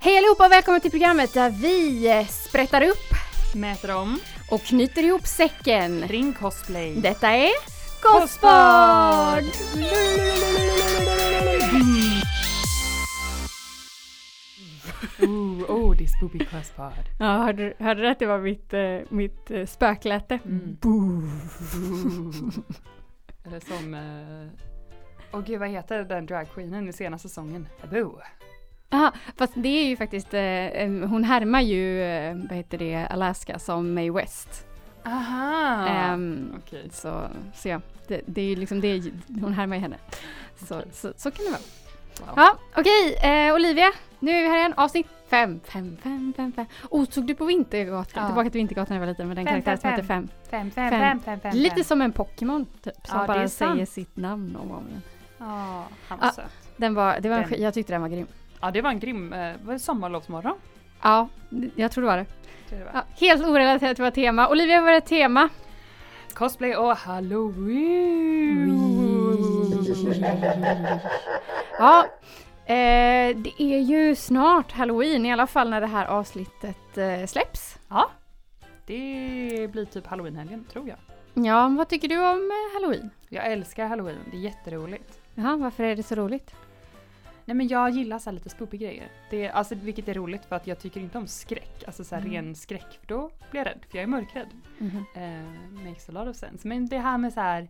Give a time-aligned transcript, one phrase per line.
[0.00, 3.14] Hej allihopa och välkomna till programmet där vi eh, sprättar upp
[3.54, 4.18] Mäter om.
[4.50, 6.08] och knyter ihop säcken.
[6.08, 6.94] Ring cosplay.
[7.00, 7.50] Detta är
[8.02, 9.44] Kostspad!
[15.22, 16.92] Ooh, oh, det är spoopy cosspad.
[17.18, 20.38] Ja, hörde, hörde du att det var mitt, eh, mitt eh, spökläte?
[20.44, 20.76] Mm.
[20.80, 21.22] Boo.
[23.46, 23.94] Eller som...
[23.94, 24.52] eh,
[25.32, 27.68] Åh gud, vad heter den dragqueenen i senaste säsongen?
[27.90, 28.20] Boo.
[28.90, 33.58] Aha, fast det är ju faktiskt, eh, hon härmar ju, eh, vad heter det, Alaska
[33.58, 34.66] som Mae West.
[35.04, 35.86] Aha!
[35.88, 36.88] Ehm, Okej.
[36.92, 37.22] Så,
[37.54, 39.02] så ja, det, det är ju liksom det,
[39.40, 39.96] hon härmar ju henne.
[40.68, 40.88] Så, Okej.
[40.92, 41.60] så, så kan det vara.
[42.26, 42.34] Wow.
[42.36, 43.14] Ja, okej,
[43.48, 46.66] eh, Olivia, nu är vi här igen, avsnitt fem, fem, fem, fem, fem.
[46.90, 48.22] Oh, tog du på Vintergatan?
[48.22, 48.26] Ja.
[48.26, 50.28] Tillbaka till Vintergatan när jag var liten med den karaktären som heter fem.
[50.50, 50.90] Fem, Fem.
[50.90, 51.56] fem, fem, fem.
[51.56, 55.02] Lite som en Pokémon typ, som Ja, bara säger sitt namn om och om igen.
[55.38, 56.24] Ja, han Ah.
[56.24, 56.44] var söt.
[56.76, 57.62] Den var, det var en, Den.
[57.62, 58.26] jag tyckte den var grym.
[58.60, 59.32] Ja, det var en grym...
[59.32, 60.54] eh, Var det sommarlovsmorgon?
[61.02, 61.28] Ja,
[61.76, 62.26] jag tror det var det.
[62.70, 62.90] Det var.
[62.94, 64.48] Ja, helt orelaterat till vårt tema.
[64.48, 65.48] Olivia, vad är det tema?
[66.34, 68.78] Cosplay och halloween!
[71.78, 72.06] Ja,
[72.66, 77.78] eh, det är ju snart halloween, i alla fall när det här avsnittet eh, släpps.
[77.88, 78.10] Ja,
[78.86, 80.96] det blir typ halloweenhelgen, tror jag.
[81.46, 83.10] Ja, vad tycker du om eh, halloween?
[83.28, 85.18] Jag älskar halloween, det är jätteroligt.
[85.34, 86.54] Jaha, varför är det så roligt?
[87.48, 89.12] Nej men jag gillar så här lite spoopy grejer.
[89.30, 91.84] Det alltså, vilket är roligt för att jag tycker inte om skräck.
[91.86, 92.30] Alltså så Mm.
[92.30, 92.98] ren skräck.
[93.00, 93.84] För då blir jag rädd.
[93.90, 94.48] För jag är mörkrädd.
[94.78, 95.04] Mhm.
[95.14, 96.68] Eh, makes a lot of sense.
[96.68, 97.68] Men det här med så här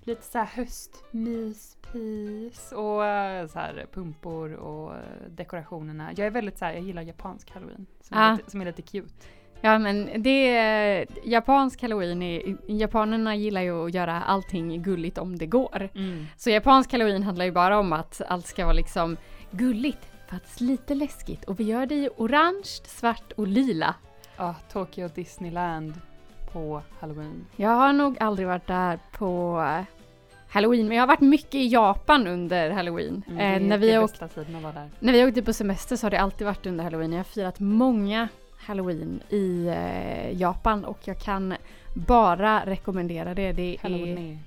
[0.00, 5.00] lite så här höstmys, pis och eh, så här pumpor och eh,
[5.30, 6.10] dekorationerna.
[6.16, 7.86] Jag är väldigt så här, jag gillar japansk halloween.
[8.00, 8.32] Som, Ah.
[8.32, 9.14] är, lite, som är lite cute.
[9.64, 12.22] Ja, men det är japansk halloween.
[12.22, 15.88] Är, japanerna gillar ju att göra allting gulligt om det går.
[16.36, 19.16] Så japansk halloween handlar ju bara om att allt ska vara liksom
[19.50, 21.44] gulligt fast lite läskigt.
[21.44, 23.94] Och vi gör det i orange, svart och lila.
[24.36, 25.94] Ja, Tokyo Disneyland
[26.52, 27.46] på halloween.
[27.56, 29.62] Jag har nog aldrig varit där på
[30.48, 33.22] halloween, men jag har varit mycket i Japan under halloween.
[33.26, 34.20] Mm, eh, är när, vi åkt,
[35.00, 37.12] när vi har åkt dit på semester så har det alltid varit under halloween.
[37.12, 38.28] Jag har firat många
[38.66, 41.54] halloween i eh, Japan och jag kan
[41.94, 43.52] bara rekommendera det.
[43.52, 44.38] det Halloween är...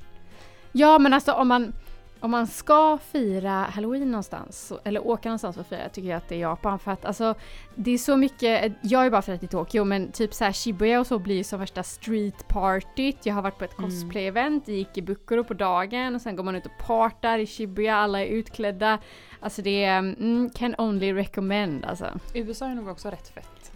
[0.72, 1.74] Ja men alltså om man,
[2.20, 6.30] om man ska fira halloween någonstans, eller åka någonstans för att fira, tycker jag att
[6.30, 6.80] det är Japan.
[6.80, 7.36] För att alltså,
[7.76, 10.52] det är så mycket, jag har ju bara firat i Tokyo, men typ så här
[10.54, 13.18] Shibuya och så blir ju som värsta street partyt.
[13.26, 13.90] Jag har varit på ett Mm.
[13.90, 18.22] cosplay-event i Ikebukuro på dagen och sen går man ut och partar i Shibuya, alla
[18.22, 19.00] är utklädda.
[19.40, 22.06] Alltså det är, mm, can only recommend alltså.
[22.34, 23.72] USA är nog också rätt fett.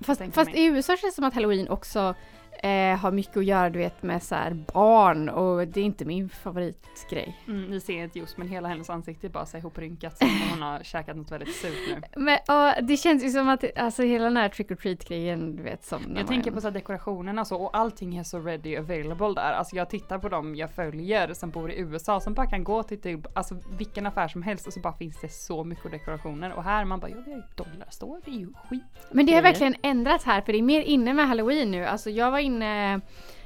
[0.00, 2.14] Fast, fast i USA känns det som att halloween också
[2.62, 4.36] eh, har mycket att göra du vet med så
[4.74, 7.38] barn och det är inte min favoritgrej.
[7.48, 10.50] Mm, ni ser inte just men hela hennes ansikte är bara så ihoprynkat som om
[10.50, 12.02] hon har käkat något väldigt surt nu.
[12.20, 15.56] Men ja, det känns ju som att alltså hela den här trick or treat grejen
[15.56, 18.76] du vet som Jag tänker på så här dekorationerna så och allting är så ready
[18.76, 19.52] available där.
[19.52, 22.82] Alltså jag tittar på dem jag följer som bor i USA som bara kan gå
[22.82, 26.52] till typ alltså vilken affär som helst och så bara finns det så mycket dekorationer
[26.52, 28.82] och här man bara ja det är ju dollarstore, det är ju skit.
[29.10, 31.86] Men det har verkligen ändrats här för det är mer inne med halloween nu.
[31.86, 33.00] Alltså jag var inne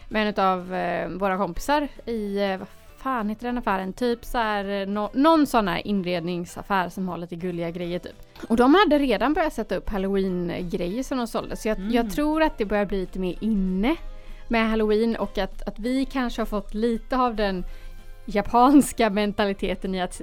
[0.09, 2.69] med en av eh, våra kompisar i, eh, vad
[2.99, 3.93] fan heter den affären?
[3.93, 8.17] Typ så här, eh, nå- någon sån här inredningsaffär som har lite gulliga grejer typ.
[8.49, 11.57] Och de hade redan börjat sätta upp halloween-grejer som de sålde.
[11.57, 11.91] Så jag, Mm.
[11.93, 13.97] jag tror att det börjar bli lite mer inne
[14.49, 17.65] med halloween och att, att vi kanske har fått lite av den
[18.27, 20.21] japanska mentaliteten i att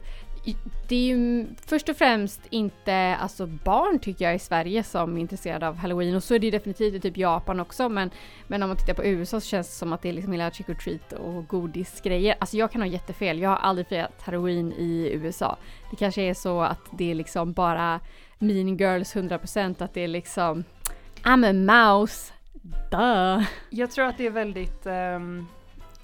[0.88, 5.22] det är ju först och främst inte alltså barn tycker jag i Sverige som är
[5.22, 8.10] intresserade av halloween och så är det ju definitivt i typ Japan också men,
[8.48, 10.52] men om man tittar på USA så känns det som att det är liksom hela
[10.52, 12.36] trick or treat och godisgrejer.
[12.40, 15.58] Alltså jag kan ha jättefel, jag har aldrig firat halloween i USA.
[15.90, 18.00] Det kanske är så att det är liksom bara
[18.38, 20.64] mean girls 100% att det är liksom
[21.24, 22.34] I'm a mouse,
[22.92, 23.48] duh.
[23.70, 25.48] Jag tror att det är väldigt um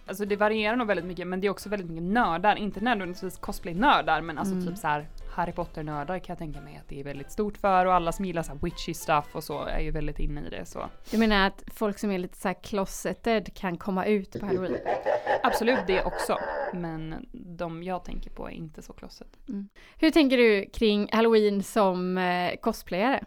[0.07, 3.37] Alltså det varierar nog väldigt mycket men det är också väldigt mycket nördar, inte nödvändigtvis
[3.37, 4.67] cosplay-nördar men alltså Mm.
[4.67, 7.85] typ så här Harry Potter-nördar kan jag tänka mig att det är väldigt stort för
[7.85, 10.49] och alla som gillar så här witchy stuff och så är ju väldigt inne i
[10.49, 10.89] det så.
[11.11, 14.77] Jag menar att folk som är lite så här closeted kan komma ut på halloween.
[15.43, 16.37] Absolut det också
[16.73, 19.27] men de jag tänker på är inte så klosset.
[19.97, 23.23] Hur tänker du kring halloween som eh, cosplayare?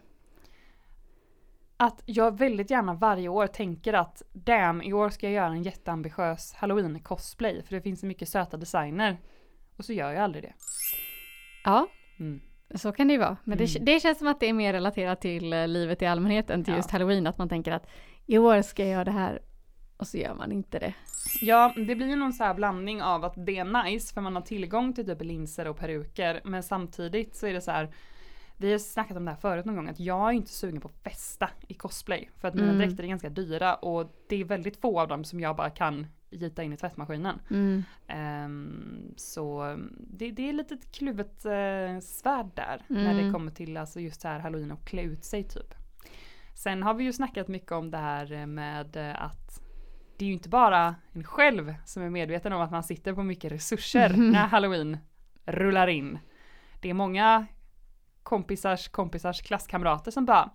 [1.80, 5.62] Att jag väldigt gärna varje år tänker att damn i år ska jag göra en
[5.62, 9.16] jätteambitiös halloween-cosplay för det finns så mycket söta designer.
[9.76, 10.52] Och så gör jag aldrig det.
[11.64, 11.86] Ja,
[12.20, 12.40] Mm.
[12.74, 13.36] så kan det ju vara.
[13.44, 13.84] Men det, Mm.
[13.84, 16.72] det känns som att det är mer relaterat till eh, livet i allmänhet än till
[16.72, 16.76] Ja.
[16.78, 17.26] just halloween.
[17.26, 17.86] Att man tänker att
[18.26, 19.42] i år ska jag göra det här
[19.96, 20.94] och så gör man inte det.
[21.40, 24.34] Ja, det blir ju någon så här blandning av att det är nice för man
[24.34, 27.94] har tillgång till typ linser och peruker men samtidigt så är det så här
[28.60, 30.88] Vi har snackat om det här förut någon gång att jag är inte sugen på
[30.88, 32.30] att festa i cosplay.
[32.36, 32.78] För att mina Mm.
[32.78, 36.06] dräkter är ganska dyra och det är väldigt få av dem som jag bara kan
[36.30, 37.40] gita in i tvättmaskinen.
[37.50, 37.82] Mm.
[38.06, 43.26] Ehm, så mm, det, det är lite ett kluvet uh, svärd där när Mm.
[43.26, 45.74] det kommer till alltså just här halloween och klä ut sig typ.
[46.54, 49.60] Sen har vi ju snackat mycket om det här med att
[50.16, 53.22] det är ju inte bara en själv som är medveten om att man sitter på
[53.22, 54.30] mycket resurser Mhm.
[54.32, 54.98] när halloween
[55.46, 56.18] rullar in.
[56.80, 57.46] Det är många
[58.28, 60.50] kompisars kompisars klasskamrater som bara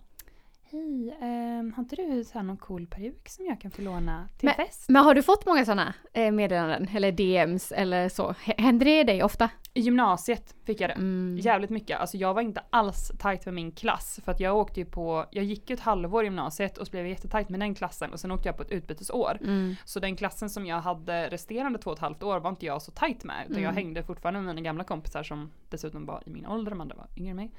[0.70, 4.28] Hej, ehm, har inte du så här någon cool peruk som jag kan få låna
[4.38, 4.84] till Men- fest?
[4.88, 8.34] Men har du fått många sådana eh, meddelanden eller DMs eller så?
[8.58, 9.50] Händer det dig ofta?
[9.76, 10.94] I gymnasiet fick jag det.
[10.94, 11.38] Mm.
[11.40, 12.00] Jävligt mycket.
[12.00, 14.20] Alltså jag var inte alls tajt med min klass.
[14.24, 16.90] För att jag åkte ju på, jag gick ju ett halvår i gymnasiet och så
[16.90, 19.38] blev jag jättetajt med den klassen och sen åkte jag på ett utbytesår.
[19.40, 19.76] Mm.
[19.84, 22.82] Så den klassen som jag hade resterande två och ett halvt år var inte jag
[22.82, 23.44] så tajt med.
[23.48, 23.74] Utan jag Mm.
[23.84, 27.06] hängde fortfarande med mina gamla kompisar som dessutom var i min ålder, de andra var
[27.16, 27.50] yngre än mig.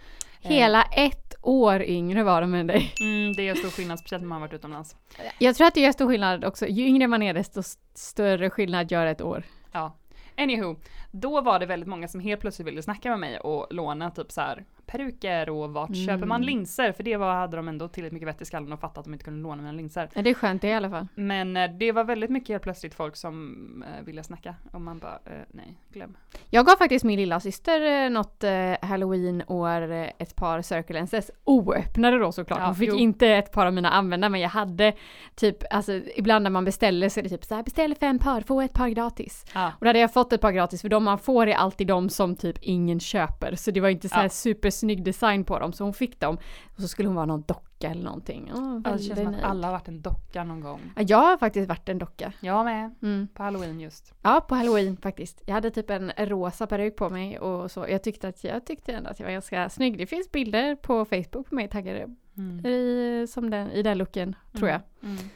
[0.41, 2.93] Eh, Hela ett år yngre var de än dig.
[3.01, 4.95] Mm, det är stor skillnad, speciellt när man varit utomlands.
[5.39, 6.67] Jag tror att det gör stor skillnad också.
[6.67, 7.63] Ju yngre man är desto
[7.93, 9.43] större skillnad gör ett år.
[9.71, 9.95] Ja.
[10.37, 10.75] Anywho,
[11.11, 14.31] då var det väldigt många som helt plötsligt ville snacka med mig och låna typ
[14.31, 16.05] så här peruker och vart Mm.
[16.05, 16.91] köper man linser?
[16.91, 19.13] För det var, hade de ändå tillräckligt mycket vett i skallen och fattat att de
[19.13, 20.09] inte kunde låna mina linser.
[20.13, 21.07] Ja, Det är skönt det i alla fall.
[21.15, 24.99] Men eh, det var väldigt mycket helt plötsligt folk som eh, ville snacka och man
[24.99, 26.17] bara eh, nej, glöm.
[26.49, 28.51] Jag gav faktiskt min lilla syster eh, något eh,
[28.81, 29.81] halloween-år
[30.17, 31.31] ett par circle lenses.
[31.43, 32.59] Oöppnade då såklart.
[32.59, 32.95] Ja, Hon fick jo.
[32.95, 34.93] inte ett par av mina använda men jag hade
[35.35, 38.41] typ, alltså ibland när man beställer så är det typ så här beställ fem par,
[38.41, 39.45] få ett par gratis.
[39.53, 39.67] Ja.
[39.79, 42.09] Och då hade jag fått ett par gratis för de man får är alltid de
[42.09, 43.55] som typ ingen köper.
[43.55, 44.29] Så det var inte så här Ja.
[44.75, 46.37] Supersnygg design på dem så hon fick dem.
[46.75, 48.51] Och så skulle hon vara någon docka eller någonting.
[48.53, 50.81] Oh, det känns som att alla har varit en docka någon gång.
[50.95, 52.33] Ja, Jag har faktiskt varit en docka.
[52.39, 53.27] Jag med, Mm.
[53.33, 54.13] på halloween just.
[54.21, 55.41] Ja, på halloween faktiskt.
[55.45, 57.85] Jag hade typ en rosa peruk på mig och så.
[57.89, 59.97] Jag tyckte, att, jag tyckte ändå att jag var ganska snygg.
[59.97, 62.07] Det finns bilder på Facebook på mig taggade
[62.37, 62.65] Mm.
[62.65, 64.81] i, som den, i den looken, tror jag.
[65.03, 65.15] Mm.
[65.15, 65.29] Mm.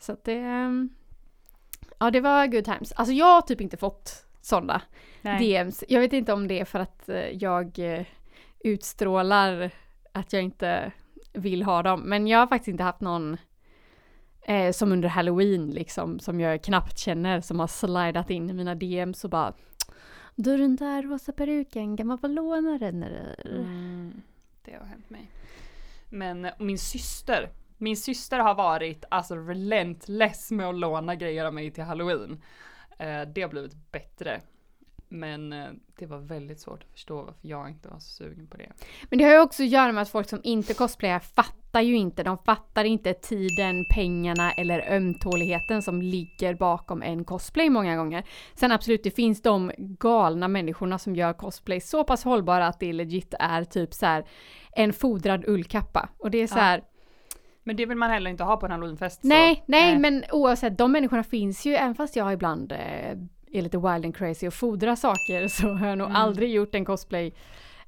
[0.00, 0.38] Så att det...
[0.38, 0.88] ehm,
[1.98, 2.92] Ja, det var good times.
[2.92, 4.82] Alltså jag har typ inte fått sådana.
[5.38, 5.84] DMs.
[5.88, 8.04] Jag vet inte om det är för att eh, jag eh,
[8.64, 9.70] utstrålar
[10.12, 10.92] att jag inte
[11.32, 12.00] vill ha dem.
[12.00, 13.36] Men jag har faktiskt inte haft någon
[14.42, 18.74] eh, som under halloween liksom, som jag knappt känner, som har slidat in i mina
[18.74, 19.54] DMs och bara
[20.34, 23.46] Du den där rosa peruken, kan man få låna den eller?
[23.46, 24.22] Mm.
[24.62, 25.30] Det har hänt mig.
[26.10, 31.54] Men eh, min syster, min syster har varit alltså relentless med att låna grejer av
[31.54, 32.42] mig till halloween.
[32.98, 34.40] Eh, det har blivit bättre.
[35.14, 35.66] Men eh,
[35.98, 38.72] det var väldigt svårt att förstå varför jag inte var så sugen på det.
[39.10, 41.96] Men det har ju också att göra med att folk som inte cosplayar fattar ju
[41.96, 42.22] inte.
[42.22, 48.24] De fattar inte tiden, pengarna eller ömtåligheten som ligger bakom en cosplay många gånger.
[48.54, 52.92] Sen absolut, det finns de galna människorna som gör cosplay så pass hållbara att det
[52.92, 54.24] legit är typ så här
[54.72, 56.08] en fodrad ullkappa.
[56.18, 56.62] Och det är så Ja.
[56.62, 56.82] här,
[57.66, 59.20] Men det vill man heller inte ha på en halloweenfest.
[59.20, 59.98] så- nej, nej, nej.
[59.98, 62.78] men oavsett, de människorna finns ju, även fast jag ibland eh,
[63.54, 66.16] är lite wild and crazy och fodrar saker så har jag nog Mm.
[66.16, 67.34] aldrig gjort en cosplay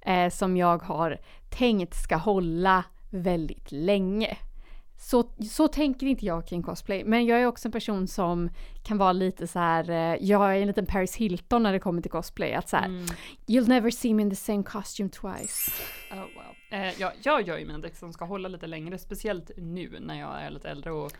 [0.01, 1.19] eh, som jag har
[1.51, 4.37] tänkt ska hålla väldigt länge.
[4.99, 7.05] Så, så tänker inte jag kring cosplay.
[7.05, 8.51] Men jag är också en person som
[8.83, 9.91] kan vara lite så här.
[9.91, 12.53] Eh, jag är en liten Paris Hilton när det kommer till cosplay.
[12.55, 13.07] Att så här, Mm.
[13.47, 15.73] you'll never see me in the same costume twice.
[16.13, 16.81] Oh, wow.
[16.81, 20.20] eh, ja, jag gör ju mina däck som ska hålla lite längre, speciellt nu när
[20.20, 21.13] jag är lite äldre och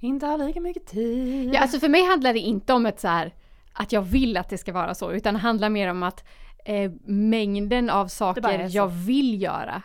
[0.00, 1.54] inte har lika mycket tid.
[1.54, 3.34] Ja, alltså för mig handlar det inte om ett så här
[3.78, 6.24] att jag vill att det ska vara så, utan det handlar mer om att
[6.64, 9.82] eh, mängden av saker jag vill göra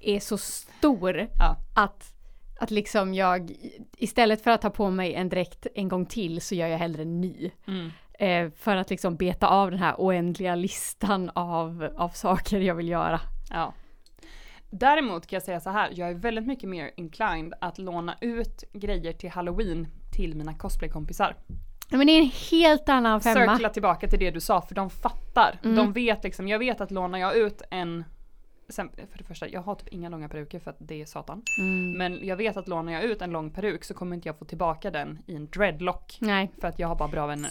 [0.00, 1.56] är så stor Ja.
[1.74, 2.14] att,
[2.60, 3.52] att liksom jag
[3.96, 7.02] istället för att ta på mig en dräkt en gång till så gör jag hellre
[7.02, 7.50] en ny.
[7.66, 7.90] Mm.
[8.18, 12.88] Eh, för att liksom beta av den här oändliga listan av, av saker jag vill
[12.88, 13.20] göra.
[13.50, 13.74] Ja.
[14.70, 18.64] Däremot kan jag säga så här, jag är väldigt mycket mer inclined att låna ut
[18.72, 21.36] grejer till halloween till mina cosplaykompisar.
[21.98, 23.52] Men det är en helt annan femma.
[23.54, 25.58] Cirkla tillbaka till det du sa, för de fattar.
[25.64, 25.76] Mm.
[25.76, 28.04] De vet liksom, jag vet att lånar jag ut en
[28.68, 31.42] Sen, för det första, jag har typ inga långa peruker för att det är satan.
[31.58, 31.92] Mm.
[31.98, 34.44] Men jag vet att lånar jag ut en lång peruk så kommer inte jag få
[34.44, 36.16] tillbaka den i en dreadlock.
[36.20, 37.50] Nej, För att jag har bara bra vänner.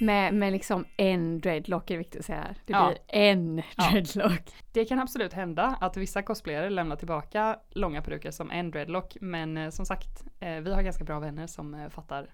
[0.00, 2.56] med, med liksom en dreadlock är det viktigt att säga här.
[2.66, 2.86] Det Ja.
[2.88, 3.90] blir en Ja.
[3.90, 4.42] dreadlock.
[4.72, 9.16] Det kan absolut hända att vissa cosplayare lämnar tillbaka långa peruker som en dreadlock.
[9.20, 12.26] Men eh, som sagt, eh, vi har ganska bra vänner som eh, fattar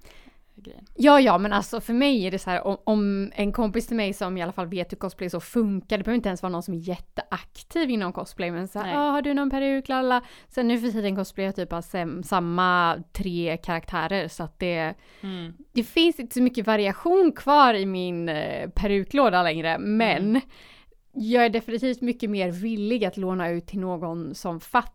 [0.57, 0.85] grejen.
[0.95, 3.97] Ja, ja, men alltså för mig är det så här om, om en kompis till
[3.97, 6.53] mig som i alla fall vet hur cosplay så funkar, det behöver inte ens vara
[6.53, 10.23] någon som är jätteaktiv inom cosplay, men så här, ah, har du någon peruk, lalla.
[10.49, 15.53] Sen nu för tiden cosplayar jag typ sam, samma tre karaktärer, så att det, Mm.
[15.73, 20.41] det finns inte så mycket variation kvar i min eh, peruklåda längre, men Mm.
[21.13, 24.95] jag är definitivt mycket mer villig att låna ut till någon som fattar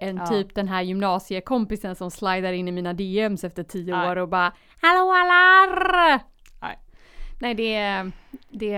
[0.00, 0.26] än Ja.
[0.26, 4.10] typ den här gymnasiekompisen som slidar in i mina DMs efter tio Nej.
[4.10, 6.22] år och bara Hallå allar!
[6.60, 6.78] Nej.
[7.40, 8.12] Nej det är,
[8.50, 8.68] det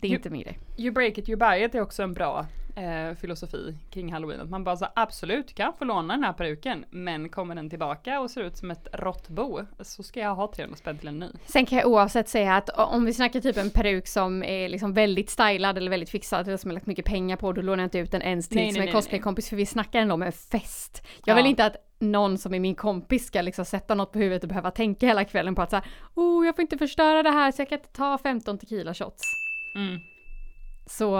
[0.00, 0.58] det är Ju- inte min grej.
[0.78, 4.40] You break it, you buy it är också en bra eh, filosofi kring halloween.
[4.40, 8.20] Att man bara så absolut kan få låna den här peruken men kommer den tillbaka
[8.20, 11.28] och ser ut som ett råttbo så ska jag ha 300 spänn till en ny.
[11.46, 14.92] Sen kan jag oavsett säga att om vi snackar typ en peruk som är liksom
[14.94, 17.86] väldigt stylad eller väldigt fixad eller som jag lagt mycket pengar på, då lånar jag
[17.86, 20.22] inte ut den ens till Nej, som nej, en cosplaykompis för vi snackar ändå om
[20.22, 21.02] en fest.
[21.24, 21.42] Jag Ja.
[21.42, 24.48] vill inte att någon som är min kompis ska liksom sätta något på huvudet och
[24.48, 27.60] behöva tänka hela kvällen på att såhär, oh jag får inte förstöra det här så
[27.60, 29.22] jag kan inte ta 15 tequila shots.
[29.74, 30.00] Mm.
[30.86, 31.10] Så,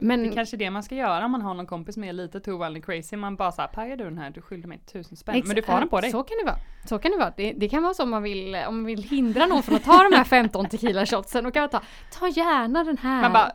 [0.00, 2.40] men Det är kanske det man ska göra om man har någon kompis är lite
[2.40, 3.16] too wild and crazy.
[3.16, 5.34] Man bara såhär, pajar du den här, du skyller mig tusen spänn.
[5.34, 6.10] Ex- men du får ha den på dig.
[6.10, 6.56] Så kan det vara.
[6.84, 7.32] Så kan det vara.
[7.36, 9.84] Det, det kan vara så om man vill, om man vill hindra någon från att
[9.84, 11.44] ta de här 15 tequila shotsen.
[11.44, 11.82] Då kan man ta,
[12.18, 13.22] ta gärna den här.
[13.22, 13.52] Man, bara,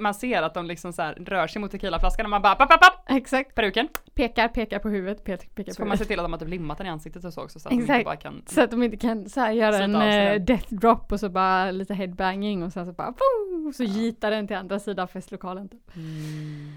[0.00, 2.80] man ser att de liksom så rör sig mot tequilaflaskan och man bara papp, papp,
[2.80, 3.54] papp, Exakt.
[3.54, 3.88] peruken.
[4.14, 6.48] Pekar, pekar på huvudet, pekar, pekar Så får man se till att de har typ
[6.48, 7.98] limmat den i ansiktet och så också så att de Exakt.
[7.98, 11.20] inte bara kan Så att de inte kan så göra en eh, death drop och
[11.20, 14.87] så bara lite headbanging och sen så bara poof, så gitar den till andra sidan
[15.06, 15.68] festlokalen.
[15.68, 15.96] Typ.
[15.96, 16.72] Mm.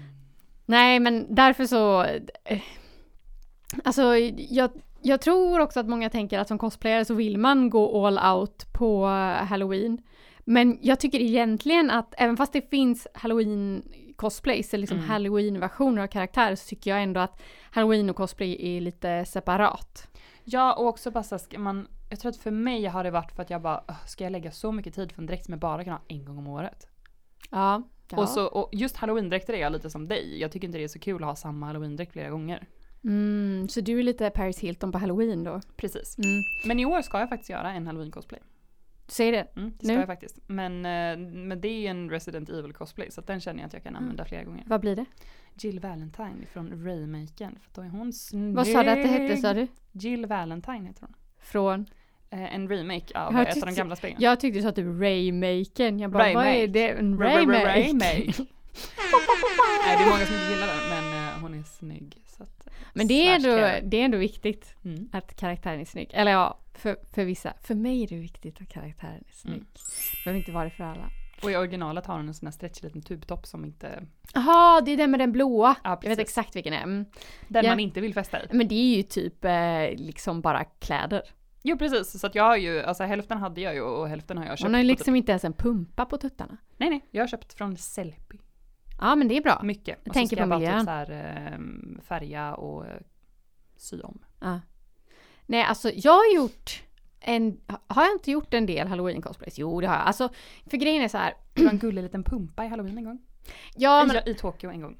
[0.66, 2.02] Nej men därför så,
[2.44, 2.60] eh,
[3.84, 4.70] alltså jag,
[5.02, 8.66] jag tror också att många tänker att som cosplayare så vill man gå all out
[8.72, 9.06] på
[9.48, 10.02] halloween.
[10.44, 13.82] Men jag tycker egentligen att även fast det finns halloween
[14.16, 15.10] cosplays eller liksom Mm.
[15.10, 20.08] halloween-versioner av karaktärer så tycker jag ändå att halloween och cosplay är lite separat.
[20.44, 23.42] Ja och också bara ska man, jag tror att för mig har det varit för
[23.42, 25.60] att jag bara, "Åh, ska jag lägga så mycket tid för en dräkt som jag
[25.60, 26.86] bara kan ha en gång om året?
[27.50, 27.82] Ja.
[28.10, 28.18] Ja.
[28.18, 30.40] Och, så, och just halloween-dräkter är jag lite som dig.
[30.40, 32.66] Jag tycker inte det är så kul att ha samma halloween-dräkt flera gånger.
[33.04, 35.60] Mm, så du är lite Paris Hilton på halloween då?
[35.76, 36.18] Precis.
[36.18, 36.42] Mm.
[36.66, 38.38] Men i år ska jag faktiskt göra en halloween-cosplay.
[39.08, 39.46] Säg det.
[39.56, 39.94] Mm, det Nu?
[39.94, 40.38] ska jag faktiskt.
[40.46, 43.92] Men, eh, men det är en Resident Evil-cosplay så den känner jag att jag kan
[43.92, 44.02] Mm.
[44.02, 44.64] använda flera gånger.
[44.66, 45.04] Vad blir det?
[45.60, 47.58] Jill Valentine från Raymaken.
[47.62, 48.56] För då är hon snygg.
[48.56, 49.66] Vad sa du att det hette sa du?
[49.92, 51.14] Jill Valentine heter hon.
[51.38, 51.86] Från?
[52.32, 54.16] Eh, en remake av Jag ett av de gamla spelen.
[54.20, 55.98] Jag tyckte du sa typ Raymaken.
[55.98, 56.88] Jag bara, vad är det?
[56.88, 57.66] En Ra- ra- ra- Raymake?
[57.68, 58.24] Raymake.
[59.86, 62.16] Nej det är många som inte gillar den men eh, hon är snygg.
[62.36, 63.56] Så att, Men det är, ändå,
[63.88, 65.08] det är ändå viktigt Mm.
[65.12, 66.10] att karaktären är snygg.
[66.14, 67.52] Eller ja, för, för vissa.
[67.62, 69.54] För mig är det viktigt att karaktären är snygg.
[69.54, 69.66] Mm.
[70.12, 71.10] Det behöver inte vara det för alla.
[71.42, 74.02] Och i originalet har hon en sån här stretchig liten tubtopp som inte,
[74.34, 75.74] Jaha, det är den med den blåa.
[75.84, 76.82] ja, Jag vet exakt vilken det är.
[76.82, 77.04] Mm.
[77.48, 77.70] den Ja.
[77.70, 78.46] man inte vill fästa i.
[78.52, 81.22] Men det är ju typ eh, liksom bara kläder.
[81.62, 84.44] Jo precis, så att jag har ju, alltså hälften hade jag ju och hälften har
[84.44, 84.66] jag köpt.
[84.66, 86.56] Hon har ju liksom inte ens en pumpa på tuttarna.
[86.76, 88.38] nej nej, jag har köpt från Sellpy.
[89.00, 89.60] Ja men det är bra.
[89.62, 90.08] Mycket.
[90.08, 93.00] Och tänker så ska på jag bara typ så här, ehm, färga och eh,
[93.76, 94.24] sy om.
[94.40, 94.60] Ja.
[95.46, 96.82] Nej, alltså jag har gjort
[97.20, 99.58] en, har jag inte gjort en del halloween cosplays?
[99.58, 100.06] Jo det har jag.
[100.06, 100.28] Alltså,
[100.66, 101.34] för grejen är så här.
[101.54, 103.18] Det var en gullig liten pumpa i halloween en gång.
[103.76, 104.96] Ja, men I, I Tokyo en gång.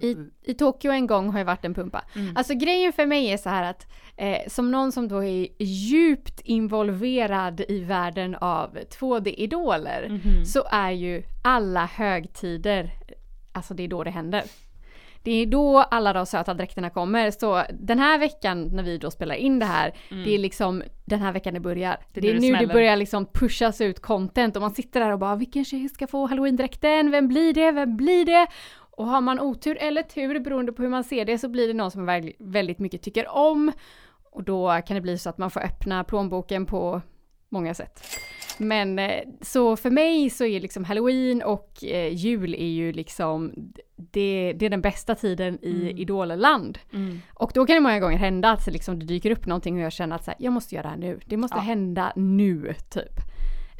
[0.00, 2.04] I, I- i Tokyo en gång har jag varit en pumpa.
[2.16, 2.36] mm.
[2.36, 3.86] Alltså grejen för mig är så här att
[4.16, 10.44] eh, som någon som då är djupt involverad i världen av 2D-idoler Mhm.
[10.44, 12.90] så är ju alla högtider,
[13.52, 14.42] alltså det är då det händer.
[15.22, 17.30] Det är då alla de söta dräkterna kommer.
[17.30, 20.24] Så den här veckan när vi då spelar in det här, Mm.
[20.24, 21.96] det är liksom den här veckan det börjar.
[22.12, 22.74] Det Det är är, nu det nu det smäller.
[22.74, 26.26] börjar liksom pushas ut content och man sitter där och bara vilken tjej ska få
[26.26, 27.10] halloween-dräkten?
[27.10, 27.70] Vem blir det?
[27.72, 28.46] Vem blir det?
[28.96, 31.74] Och har man otur eller tur beroende på hur man ser det så blir det
[31.74, 33.72] någon som man väldigt mycket tycker om.
[34.30, 37.00] Och då kan det bli så att man får öppna plånboken på
[37.48, 38.02] många sätt.
[38.58, 43.52] Men eh, så för mig så är liksom halloween och eh, jul är ju liksom
[43.96, 45.98] det, det är den bästa tiden i Mm.
[45.98, 46.78] idolland.
[46.92, 47.20] Mm.
[47.34, 49.92] Och då kan det många gånger hända att liksom det dyker upp någonting och jag
[49.92, 51.20] känner att så här, jag måste göra det här nu.
[51.26, 51.60] Det måste Ja.
[51.62, 53.20] hända nu, typ.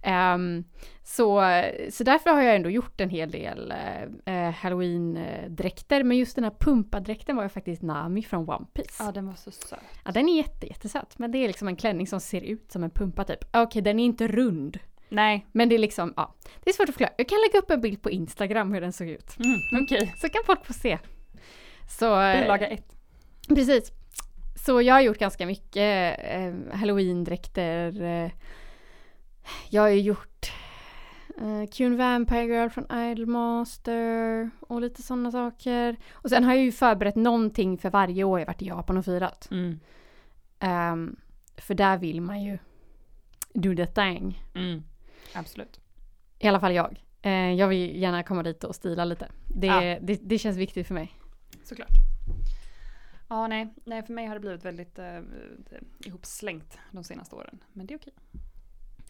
[0.04, 0.64] Ehm,
[1.02, 1.42] så,
[1.90, 3.74] så därför har jag ändå gjort en hel del
[4.28, 6.02] uh, halloween-dräkter.
[6.02, 9.04] Men just den här pumpadräkten var ju faktiskt Nami från One Piece.
[9.04, 9.78] Ja den var så söt.
[10.04, 11.18] Ja, den är jätte, jättesöt.
[11.18, 13.44] Men det är liksom en klänning som ser ut som en pumpa typ.
[13.52, 14.78] Okej, den är inte rund.
[15.08, 15.46] Nej.
[15.52, 16.34] Men det är liksom, ja.
[16.64, 17.12] Det är svårt att förklara.
[17.16, 19.36] Jag kan lägga upp en bild på Instagram hur den såg ut.
[19.38, 20.14] Mm, Okej.
[20.20, 20.98] Så kan folk få se.
[21.98, 22.96] Så, eh, Bilaga ett.
[23.48, 23.92] Precis.
[24.66, 28.02] Så jag har gjort ganska mycket eh, halloween-dräkter.
[28.02, 28.30] Eh,
[29.70, 30.52] jag har ju gjort
[31.38, 35.96] eh, Qn Vampire Girl från Idolmaster och lite sådana saker.
[36.12, 39.04] Och sen har jag ju förberett någonting för varje år jag varit i Japan och
[39.04, 39.48] firat.
[39.50, 39.80] Mm.
[40.58, 41.16] Ehm,
[41.56, 42.58] för där vill man ju
[43.54, 44.42] do the thing.
[44.54, 44.82] Mm.
[45.34, 45.80] Absolut.
[46.38, 47.04] I alla fall jag.
[47.22, 49.28] Eh, jag vill gärna komma dit och stila lite.
[49.48, 49.98] Det, Ja.
[50.02, 51.12] det, det känns viktigt för mig.
[51.64, 51.92] Såklart.
[53.28, 55.20] Ja nej, nej för mig har det blivit väldigt eh,
[56.00, 57.58] ihopslängt de senaste åren.
[57.72, 58.12] Men det är okej.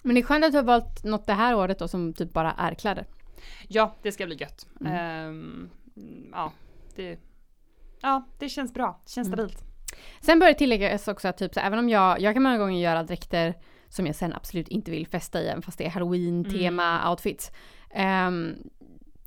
[0.04, 2.32] Men det är skönt att du har valt något det här året då som typ
[2.32, 3.06] bara är kläder.
[3.68, 4.66] Ja, det ska bli gött.
[4.80, 4.92] Mm.
[4.94, 5.70] Ehm,
[6.32, 6.52] ja,
[6.96, 7.18] det,
[8.00, 9.00] ja, det känns bra.
[9.04, 9.38] Det känns Mm.
[9.38, 9.64] stabilt.
[10.20, 12.80] Sen bör det tilläggas också att typ så även om jag, jag kan många gånger
[12.80, 13.54] göra dräkter
[13.88, 17.50] som jag sen absolut inte vill festa i, även fast det är halloween-tema outfits.
[18.26, 18.56] Um,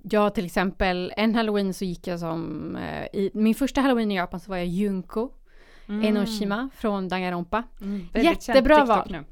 [0.04, 4.16] jag till exempel, en halloween så gick jag som, eh, i, min första halloween i
[4.16, 5.30] Japan så var jag Junko
[6.04, 7.64] Enoshima från Danganronpa.
[7.82, 8.08] Mm.
[8.14, 9.08] Jättebra val.
[9.12, 9.24] Nu.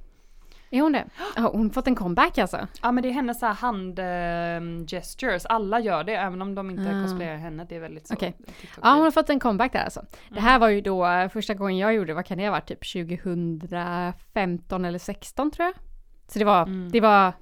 [0.76, 1.06] Är hon det?
[1.36, 2.68] Ja, hon har fått en comeback alltså.
[2.82, 6.70] Ja men det är hennes så hand ehm, gestures, alla gör det även om de
[6.70, 7.04] inte Ah.
[7.04, 7.66] cosplayar henne.
[7.70, 8.16] Det är väldigt så.
[8.16, 8.46] TikTok
[8.84, 10.00] Ja, hon har fått en comeback där alltså.
[10.30, 10.44] Det Mm.
[10.44, 12.84] här var ju då eh, första gången jag gjorde, vad kan det ha varit, typ
[12.94, 15.76] 2015 eller 16 tror jag.
[16.28, 16.92] Så det var, Mm.
[16.92, 17.34] det var,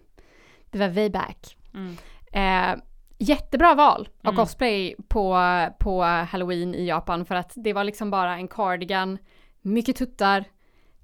[0.71, 1.57] det var way back.
[1.73, 1.95] Mm.
[2.31, 2.81] Eh,
[3.17, 4.35] jättebra val av Mm.
[4.35, 5.37] cosplay på,
[5.79, 9.17] på halloween i Japan för att det var liksom bara en cardigan,
[9.61, 10.43] mycket tuttar,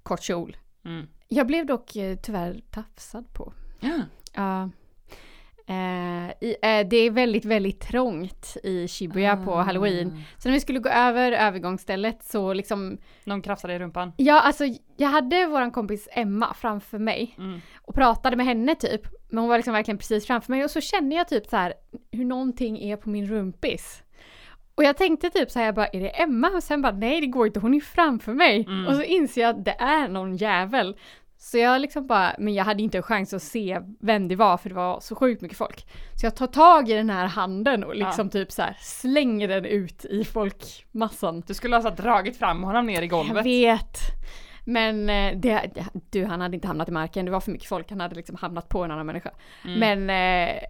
[0.04, 0.58] kort kjol.
[1.32, 3.54] Jag blev dock eh, tyvärr tafsad på.
[3.80, 4.00] Ja.
[4.34, 4.70] Ja.
[5.68, 9.62] Eh, i, eh, det är väldigt, väldigt trångt i Shibuya på Ah.
[9.62, 10.22] halloween.
[10.38, 14.12] Så när vi skulle gå över övergångsstället så liksom, Någon krafsade i rumpan.
[14.18, 14.64] ja alltså
[14.98, 17.62] jag hade våran kompis Emma framför mig Mm.
[17.82, 19.02] och pratade med henne typ.
[19.30, 21.74] Men hon var liksom verkligen precis framför mig och så kände jag typ så här
[22.12, 24.04] hur någonting är på min rumpis.
[24.80, 26.48] Och jag tänkte typ så här, jag bara, är det Emma?
[26.48, 28.66] Och sen bara, nej det går inte, hon är framför mig.
[28.68, 28.88] Mm.
[28.88, 30.98] Och så inser jag att det är någon jävel.
[31.38, 34.58] Så jag liksom bara, men jag hade inte en chans att se vem det var
[34.58, 35.88] för det var så sjukt mycket folk.
[36.16, 39.66] Så jag tar tag i den här handen och liksom typ så här slänger den
[39.66, 41.44] ut i folkmassan.
[41.48, 43.46] Du skulle alltså ha dragit fram honom ner i Jag golvet.
[43.46, 43.98] vet.
[44.66, 45.72] Men eh, det,
[46.12, 48.36] du, han hade inte hamnat i marken, det var för mycket folk, han hade liksom
[48.36, 49.32] hamnat på en annan människa.
[49.66, 49.80] Mm.
[49.80, 50.10] Men
[50.50, 50.62] eh,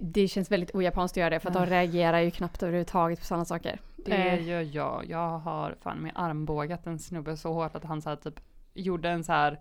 [0.00, 1.66] det- känns väldigt ojapanskt att göra det för att de Ah.
[1.66, 3.80] reagerar ju knappt överhuvudtaget på sådana saker.
[3.96, 5.04] Det Eh, gör jag.
[5.08, 8.40] Jag har fan med armbågat en snubbe så hårt att han så här typ
[8.74, 9.60] gjorde en så här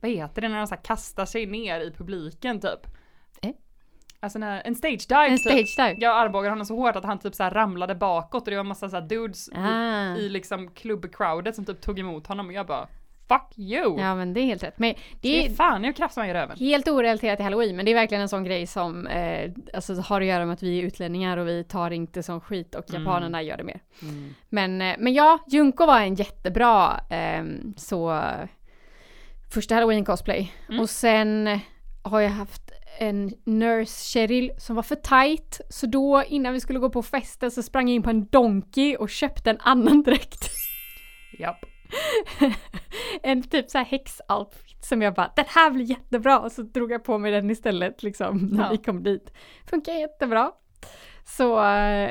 [0.00, 2.86] vad heter det när han så här kastar sig ner i publiken typ?
[3.42, 3.50] Eh?
[4.20, 5.68] Alltså när, en stage dive en typ.
[5.68, 6.00] stage dive.
[6.06, 8.64] Jag armbågade honom så hårt att han typ så här ramlade bakåt och det var
[8.64, 10.14] massa så här dudes Ah.
[10.16, 12.88] i, i liksom klubbcrowdet som typ tog emot honom och jag bara
[13.28, 14.00] Fuck you!
[14.00, 14.78] Ja men det är helt rätt.
[14.78, 16.56] Men det det är fan jag krafsar mig i röven.
[16.58, 20.20] helt orelaterat till halloween men det är verkligen en sån grej som eh, alltså, har
[20.20, 23.02] att göra med att vi är utlänningar och vi tar inte som skit och Mm.
[23.02, 23.80] japanerna gör det mer.
[24.02, 24.34] Mm.
[24.48, 28.22] Men, eh, men ja, Junko var en jättebra ehm, så
[29.54, 30.52] första halloween cosplay.
[30.68, 30.80] Mm.
[30.80, 31.60] Och sen
[32.02, 32.62] har jag haft
[32.98, 35.60] en nurse Cheryl som var för tight.
[35.70, 38.96] Så då innan vi skulle gå på festen så sprang jag in på en Donkey
[38.96, 40.50] och köpte en annan dräkt.
[41.38, 41.64] Japp.
[43.22, 46.38] en typ så här häxoutfit som jag bara, den här blir jättebra.
[46.40, 48.68] Och så drog jag på mig den istället liksom när Ja.
[48.70, 49.32] vi kom dit.
[49.70, 50.52] Funkar jättebra.
[51.24, 51.62] Så,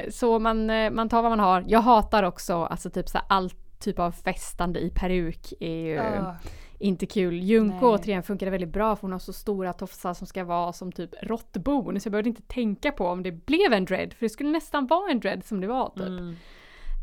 [0.09, 1.63] så man, man tar vad man har.
[1.67, 5.99] Jag hatar också alltså typ så här, all typ av festande i peruk är ju
[5.99, 6.35] Ah.
[6.79, 7.43] inte kul.
[7.43, 10.91] Junko återigen funkade väldigt bra för hon har så stora tofsar som ska vara som
[10.91, 11.99] typ råttbon.
[11.99, 14.88] Så jag behövde inte tänka på om det blev en dread för det skulle nästan
[14.88, 16.07] vara en dread som det var typ.
[16.07, 16.35] Mm.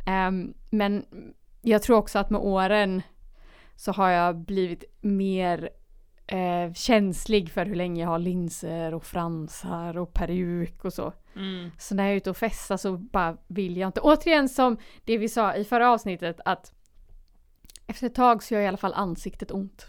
[0.07, 1.05] Ehm, men
[1.63, 3.03] jag tror också att med åren
[3.77, 5.71] så har jag blivit mer
[6.27, 11.13] eh, känslig för hur länge jag har linser och fransar och peruk och så.
[11.37, 11.71] Mm.
[11.79, 14.01] Så när jag är ute och festar så bara vill jag inte.
[14.01, 16.73] Återigen som det vi sa i förra avsnittet att
[17.87, 19.87] efter ett tag så gör i alla fall ansiktet ont.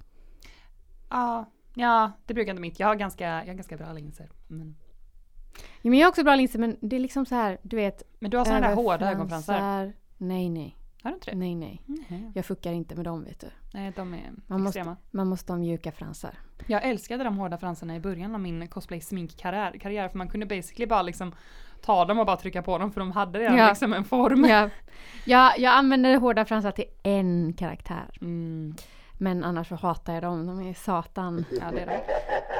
[1.09, 2.79] Ja, ja, det brukar inte mitt.
[2.79, 4.29] Jag har ganska, jag har ganska bra linser.
[4.47, 4.75] Men,
[5.81, 8.03] Ja, men jag har också bra linser men det är liksom så här, du vet.
[8.19, 9.93] men du har sådana där hårda ögonfransar.
[10.17, 11.37] Nej, nej, Har du inte det?
[11.37, 11.81] nej, nej.
[11.85, 12.31] Nej.
[12.35, 13.47] Jag fuckar inte med dem vet du.
[13.73, 14.97] Nej, de är Man måste- extrema.
[15.11, 16.37] Man måste ha mjuka fransar.
[16.67, 20.45] Jag älskade de hårda fransarna i början av min cosplay sminkkarriär karriär, för man kunde
[20.45, 21.35] basically bara liksom
[21.81, 23.69] ta dem och bara trycka på dem för de hade redan Ja.
[23.69, 24.45] liksom en form.
[24.45, 24.69] Jag,
[25.25, 28.17] jag, jag använder hårda fransar till en karaktär.
[28.21, 28.75] Mm.
[29.17, 30.45] Men annars så hatar jag dem.
[30.47, 31.45] De är satan.
[31.51, 32.01] Ja, det är det.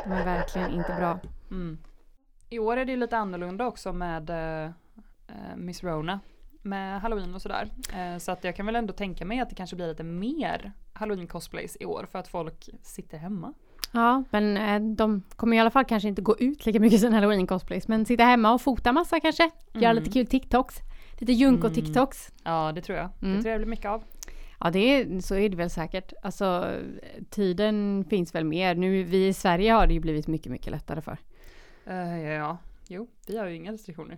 [0.06, 1.20] De är verkligen inte bra.
[1.52, 1.78] Mm.
[2.50, 4.72] I år är det ju lite annorlunda också med eh,
[5.56, 6.20] Miss Rona.
[6.66, 7.70] Med halloween och sådär.
[7.94, 10.72] Eh, så att jag kan väl ändå tänka mig att det kanske blir lite mer
[10.94, 13.54] halloween cosplays i år för att folk sitter hemma.
[13.92, 17.14] Ja, men eh, de kommer i alla fall kanske inte gå ut lika mycket som
[17.14, 17.88] halloween cosplays.
[17.88, 19.50] Men sitta hemma och fota massa kanske.
[19.74, 20.04] Göra Mm.
[20.04, 20.76] lite kul TikToks.
[21.20, 21.74] Lite Junko Mm.
[21.74, 22.32] TikToks.
[22.44, 23.10] Ja, det tror jag.
[23.22, 23.36] Mm.
[23.36, 24.04] Det tror jag blir mycket av.
[24.60, 26.14] Ja, det är, så är det väl säkert.
[26.24, 26.76] Alltså,
[27.30, 28.76] tiden finns väl mer.
[28.76, 31.18] Nu, vi i Sverige har det ju blivit mycket, mycket lättare för.
[31.86, 34.18] Eh, ja, ja, jo, vi har ju inga restriktioner.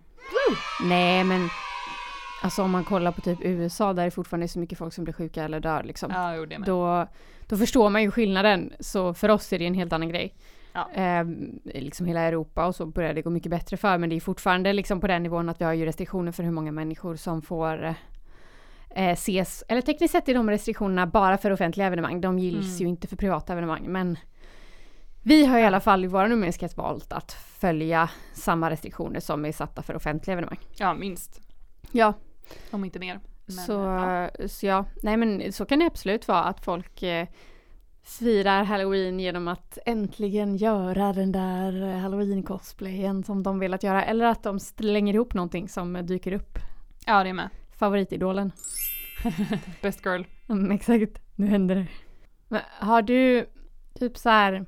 [0.84, 1.49] Nej, men
[2.45, 5.03] alltså om man kollar på typ USA där det fortfarande är så mycket folk som
[5.03, 6.12] blir sjuka eller dör liksom.
[6.13, 6.65] Ja, jo, det med.
[6.67, 7.08] då,
[7.47, 8.73] då förstår man ju skillnaden.
[8.79, 10.36] Så för oss är det en helt annan grej.
[10.73, 10.91] Ja.
[10.91, 11.25] Eh,
[11.63, 13.97] liksom hela Europa och så börjar det gå mycket bättre för.
[13.97, 16.51] Men det är fortfarande liksom på den nivån att vi har ju restriktioner för hur
[16.51, 17.95] många människor som får
[18.89, 19.63] eh, ses.
[19.67, 22.21] Eller tekniskt sett är de restriktionerna bara för offentliga evenemang.
[22.21, 22.77] De gills Mm.
[22.79, 23.84] ju inte för privata evenemang.
[23.88, 24.17] Men
[25.23, 29.51] Vi har i alla fall i vår nummerskets valt att följa samma restriktioner som är
[29.51, 30.58] satta för offentliga evenemang.
[30.77, 31.41] Ja, minst.
[31.91, 32.13] Ja,
[32.71, 33.19] Om inte mer.
[33.45, 34.29] Men, så, ja.
[34.47, 37.27] så ja, nej men så kan det absolut vara att folk eh,
[38.03, 44.03] firar halloween genom att äntligen göra den där halloween-cosplayen som de velat göra.
[44.05, 46.60] Eller att de slänger ihop någonting som dyker upp.
[47.05, 47.49] ja, det är med.
[47.79, 48.51] Favoritidolen.
[49.81, 50.23] Best girl.
[50.49, 51.88] Mm, exakt, nu händer det.
[52.47, 53.49] Men har du
[53.99, 54.65] typ så här.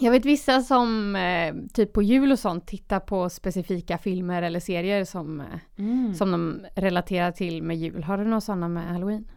[0.00, 4.60] Jag vet vissa som eh, typ på jul och sånt tittar på specifika filmer eller
[4.60, 5.46] serier som, eh,
[5.78, 6.14] Mm.
[6.14, 8.04] som de relaterar till med jul.
[8.04, 9.28] Har du några sådana med halloween?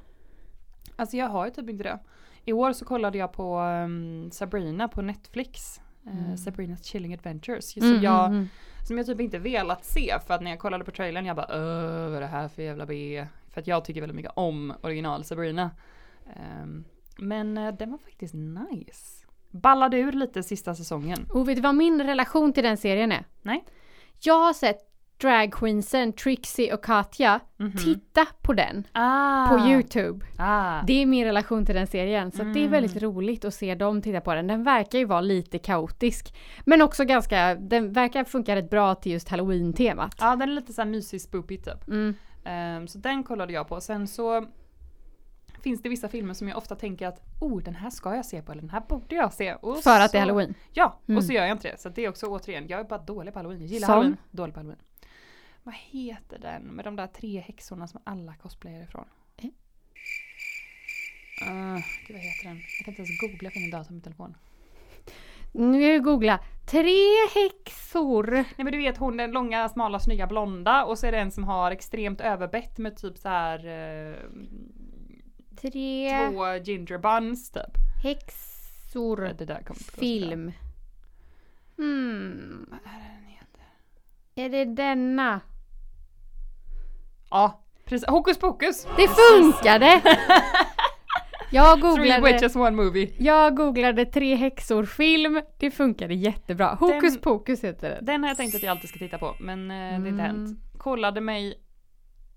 [0.96, 2.00] Alltså jag har ju typ inte det.
[2.46, 5.78] I år så kollade jag på um, Sabrina på Netflix.
[6.06, 6.38] Eh, Mm.
[6.38, 7.72] Sabrinas Chilling Adventures.
[7.74, 8.48] Som, Mm, jag, mm, mm.
[8.88, 11.48] som jag typ inte velat se för att när jag kollade på trailern jag bara
[11.50, 13.26] öh vad är det här för jävla B.
[13.50, 15.72] För att jag tycker väldigt mycket om original Sabrina.
[16.36, 16.84] Ehm,
[17.18, 19.27] men eh, den var faktiskt nice.
[19.62, 21.28] Ballade ur lite sista säsongen.
[21.34, 23.24] Och vet du vad min relation till den serien är?
[23.42, 23.66] Nej.
[24.24, 24.80] Jag har sett
[25.22, 27.78] dragqueensen Trixie och Katja Mhm.
[27.78, 30.26] titta på den ah, på Youtube.
[30.38, 30.82] Ah.
[30.88, 32.32] Det är min relation till den serien.
[32.32, 32.72] Så att det är Mm.
[32.72, 34.48] väldigt roligt att se dem titta på den.
[34.48, 36.34] Den verkar ju vara lite kaotisk.
[36.66, 40.16] Men också ganska, den verkar funka rätt bra till just halloween-temat.
[40.20, 41.88] Ja den är lite såhär mysig spoopy typ.
[41.88, 42.14] Mm.
[42.46, 43.82] Ehm, så den kollade jag på.
[43.82, 44.46] Sen så
[45.68, 48.42] finns det vissa filmer som jag ofta tänker att oh den här ska jag se
[48.42, 49.54] på eller den här borde jag se.
[49.54, 50.54] Och För att det är halloween.
[50.74, 51.18] Ja, Mm.
[51.18, 51.78] och så gör jag inte det.
[51.78, 53.62] Så det är också återigen, jag är bara dålig på halloween.
[53.62, 53.94] Jag gillar Som?
[53.96, 54.80] halloween, dålig på halloween.
[55.64, 59.06] Vad heter den med de där tre häxorna som alla cosplayar ifrån?
[59.38, 59.46] Eh?
[61.50, 61.76] Uh,
[62.08, 62.58] gud vad heter den?
[62.58, 64.36] Jag kan inte ens googla för min dator med telefon.
[65.52, 66.40] Nu googla.
[66.72, 67.00] Tre
[67.36, 68.32] häxor.
[68.32, 71.32] Nej men du vet hon den långa smala snygga blonda och så är det en
[71.32, 74.16] som har extremt överbett med typ så här eh,
[75.62, 77.64] Tre två ginger buns typ.
[78.04, 79.18] häxor.
[79.38, 80.00] Det där kommer inte.
[80.00, 80.52] Film.
[81.78, 82.66] Hmm.
[82.70, 83.66] Vad är det den heter?
[84.36, 85.42] Är det denna?
[87.30, 88.08] Ja, precis.
[88.10, 88.88] Hokus pokus!
[88.98, 90.02] Det funkade!
[91.52, 93.14] Jag Three googlade, witches one movie.
[93.20, 95.42] jag googlade tre häxor film.
[95.58, 96.78] Det funkade jättebra.
[96.80, 98.06] Hokus Den- pokus heter den.
[98.06, 100.08] Den har jag tänkt att jag alltid ska titta på men eh, det har inte
[100.08, 100.20] Mm.
[100.20, 100.60] hänt.
[100.78, 101.54] Kollade mig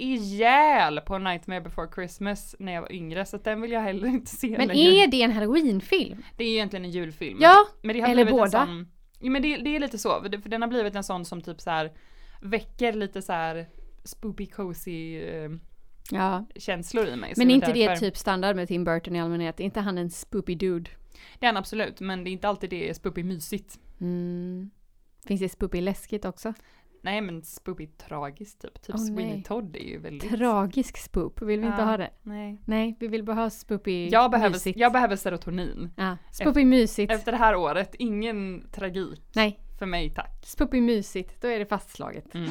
[0.02, 4.30] ihjäl på Nightmare before Christmas när jag var yngre så den vill jag heller inte
[4.30, 4.82] se Men längre.
[4.82, 6.22] är det en halloweenfilm?
[6.36, 7.38] Det är ju egentligen en julfilm.
[7.40, 8.50] Ja, men det har eller båda.
[8.66, 8.88] Sån,
[9.20, 11.40] ja, men det, det är lite så, för det- den har blivit en sån som
[11.40, 11.92] typ så här
[12.42, 13.66] väcker lite så här
[14.04, 15.50] spoopy cozy eh,
[16.10, 16.46] ja.
[16.56, 17.34] känslor i mig.
[17.36, 18.06] Men det är inte det därför.
[18.06, 19.60] typ standard med Tim Burton i allmänhet?
[19.60, 20.90] Är inte han en spoopy dude?
[21.38, 23.78] Det är han absolut, men det är inte alltid det är spoopy mysigt.
[24.00, 24.70] Mm.
[25.26, 26.54] Finns det spoopy läskigt också?
[27.02, 28.82] Nej men spoopy tragiskt typ.
[28.82, 29.42] Typ Åh, Sweeney nej.
[29.42, 30.30] Todd är ju väldigt...
[30.30, 31.84] Tragisk spoop, vill vi inte Ja.
[31.84, 32.10] ha det?
[32.22, 32.62] Nej.
[32.64, 34.78] Nej, vi vill bara ha spoopy Jag behöver, mysigt.
[34.78, 35.90] jag behöver serotonin.
[35.96, 36.16] Ja.
[36.32, 37.12] Spoopy mysigt.
[37.12, 39.22] Efter det här året, ingen tragik.
[39.34, 40.46] Nej, För mig tack.
[40.46, 42.34] spoopy mysigt, då är det fastslaget.
[42.34, 42.50] Mm.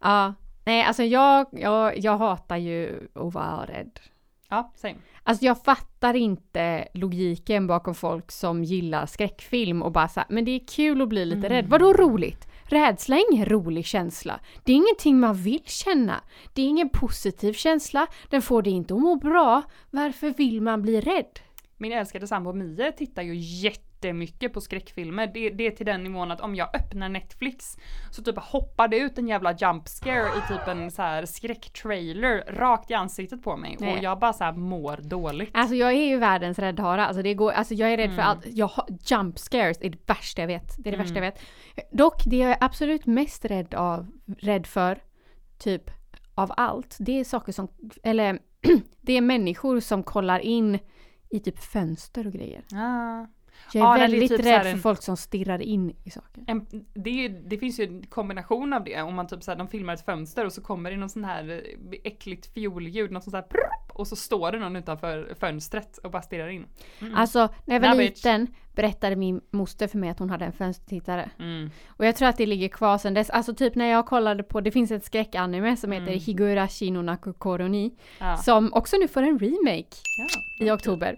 [0.00, 4.00] Ja, nej alltså jag, jag, jag hatar ju att vara rädd.
[4.48, 4.94] Ja, same.
[5.22, 10.44] Alltså jag fattar inte logiken bakom folk som gillar skräckfilm och bara så här, men
[10.44, 11.50] det är kul att bli lite Mm.
[11.50, 11.66] rädd.
[11.68, 12.48] Vadå roligt?
[12.72, 14.40] Rädsla är ingen rolig känsla.
[14.64, 16.20] Det är ingenting man vill känna.
[16.52, 18.06] Det är ingen positiv känsla.
[18.30, 19.62] Den får dig inte att må bra.
[19.90, 21.40] Varför vill man bli rädd?
[21.76, 23.34] Min älskade sambo Mie tittar ju
[24.04, 25.26] jättemycket på skräckfilmer.
[25.26, 27.76] Det, det är till den nivån att om jag öppnar Netflix
[28.10, 32.44] så typ hoppar det ut en jävla jump scare i typ en så här skräcktrailer
[32.48, 33.96] rakt i ansiktet på mig Nej.
[33.96, 35.50] och jag bara så här mår dåligt.
[35.54, 37.06] Alltså jag är ju världens räddhara.
[37.06, 38.26] Alltså, det går, alltså jag är rädd för Mm.
[38.26, 38.46] allt.
[38.46, 40.76] Jag har, jump scares är det värsta jag vet.
[40.78, 41.00] Det är det Mm.
[41.00, 41.40] värsta jag vet.
[41.92, 44.06] Dock, det jag är absolut mest rädd, av,
[44.38, 44.98] rädd för,
[45.58, 45.90] typ
[46.34, 47.68] av allt, det är saker som,
[48.02, 48.38] eller
[49.00, 50.78] det är människor som kollar in
[51.30, 52.64] i typ fönster och grejer.
[52.74, 53.26] Ah.
[53.72, 56.44] Jag är Ja, är väldigt typ rädd för en- folk som stirrar in i saker.
[56.46, 59.68] En, det, är det finns ju en kombination av det om man typ såhär, de
[59.68, 63.34] filmar ett fönster och så kommer det någon sån här eh, äckligt fiolljud, något sånt
[63.34, 63.44] här
[63.94, 66.66] och så står det någon utanför fönstret och bara stirrar in.
[67.00, 67.14] Mm.
[67.14, 68.24] Alltså, när jag var bitch.
[68.24, 71.30] liten berättade min moster för mig att hon hade en fönstertittare.
[71.38, 71.70] Mm.
[71.86, 73.30] Och jag tror att det ligger kvar sen dess.
[73.30, 76.18] Alltså typ när jag kollade på, det finns ett skräckanime som heter Mm.
[76.20, 77.94] Higurashi no Nakokoro ni.
[78.18, 78.36] Ja.
[78.36, 80.66] Som också nu får en remake ja.
[80.66, 81.16] i oktober.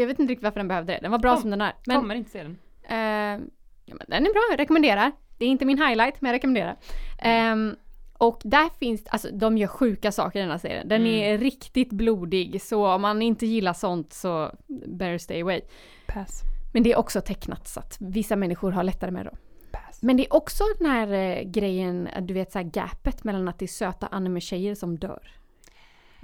[0.00, 0.98] Jag vet inte riktigt varför den behövde det.
[1.02, 1.72] Den var bra Kom- som den är.
[1.86, 2.58] Men, Kommer inte se den.
[2.82, 3.46] eh,
[3.84, 5.12] ja, men den är bra, jag rekommenderar.
[5.38, 6.76] Det är inte min highlight, men jag rekommenderar.
[7.18, 7.76] Ehm,
[8.18, 10.88] och där finns, alltså de gör sjuka saker i den här serien.
[10.88, 11.34] Den Mm.
[11.34, 14.50] är riktigt blodig, så om man inte gillar sånt så
[14.86, 15.60] better stay away.
[16.06, 16.42] Pass.
[16.72, 19.36] Men det är också tecknat så att vissa människor har lättare med det.
[19.72, 20.02] Pass.
[20.02, 23.48] Men det är också den här eh, grejen, eh, du vet så här gapet mellan
[23.48, 25.30] att det är söta anime-tjejer som dör.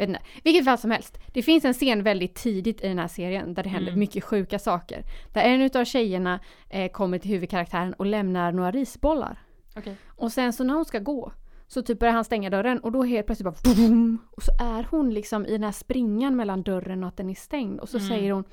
[0.01, 0.23] Vet inte.
[0.45, 1.19] Vilket fall som helst.
[1.33, 4.01] Det finns en scen väldigt tidigt i den här serien där det händer Mm.
[4.01, 5.03] mycket sjuka saker.
[5.33, 9.39] Där en utav tjejerna eh, kommer till huvudkaraktären och lämnar några risbollar.
[9.77, 9.97] Okej.
[10.09, 11.33] Och sen så när hon ska gå
[11.67, 14.87] så typ börjar han stänga dörren och då helt plötsligt bara boom, och så är
[14.91, 17.97] hon liksom i den här springan mellan dörren och att den är stängd och så
[17.97, 18.09] Mm.
[18.09, 18.45] säger hon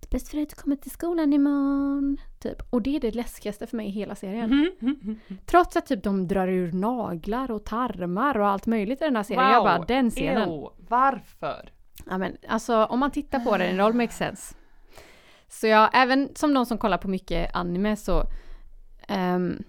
[0.00, 2.16] Det är bäst för dig att du kommer till skolan imorgon.
[2.38, 2.62] Typ.
[2.70, 4.50] Och det är det läskigaste för mig i hela serien.
[4.50, 5.38] Mhm, mhm, mhm.
[5.46, 9.22] Trots att typ de drar ur naglar och tarmar och allt möjligt i den här
[9.22, 9.50] serien.
[9.50, 10.48] Jag bara den scenen.
[10.48, 11.72] Ew, varför?
[12.06, 14.54] Ja, men, alltså om man tittar på den, it all makes sense.
[15.48, 18.24] Så jag, även som någon som kollar på mycket anime så
[19.08, 19.62] ehm,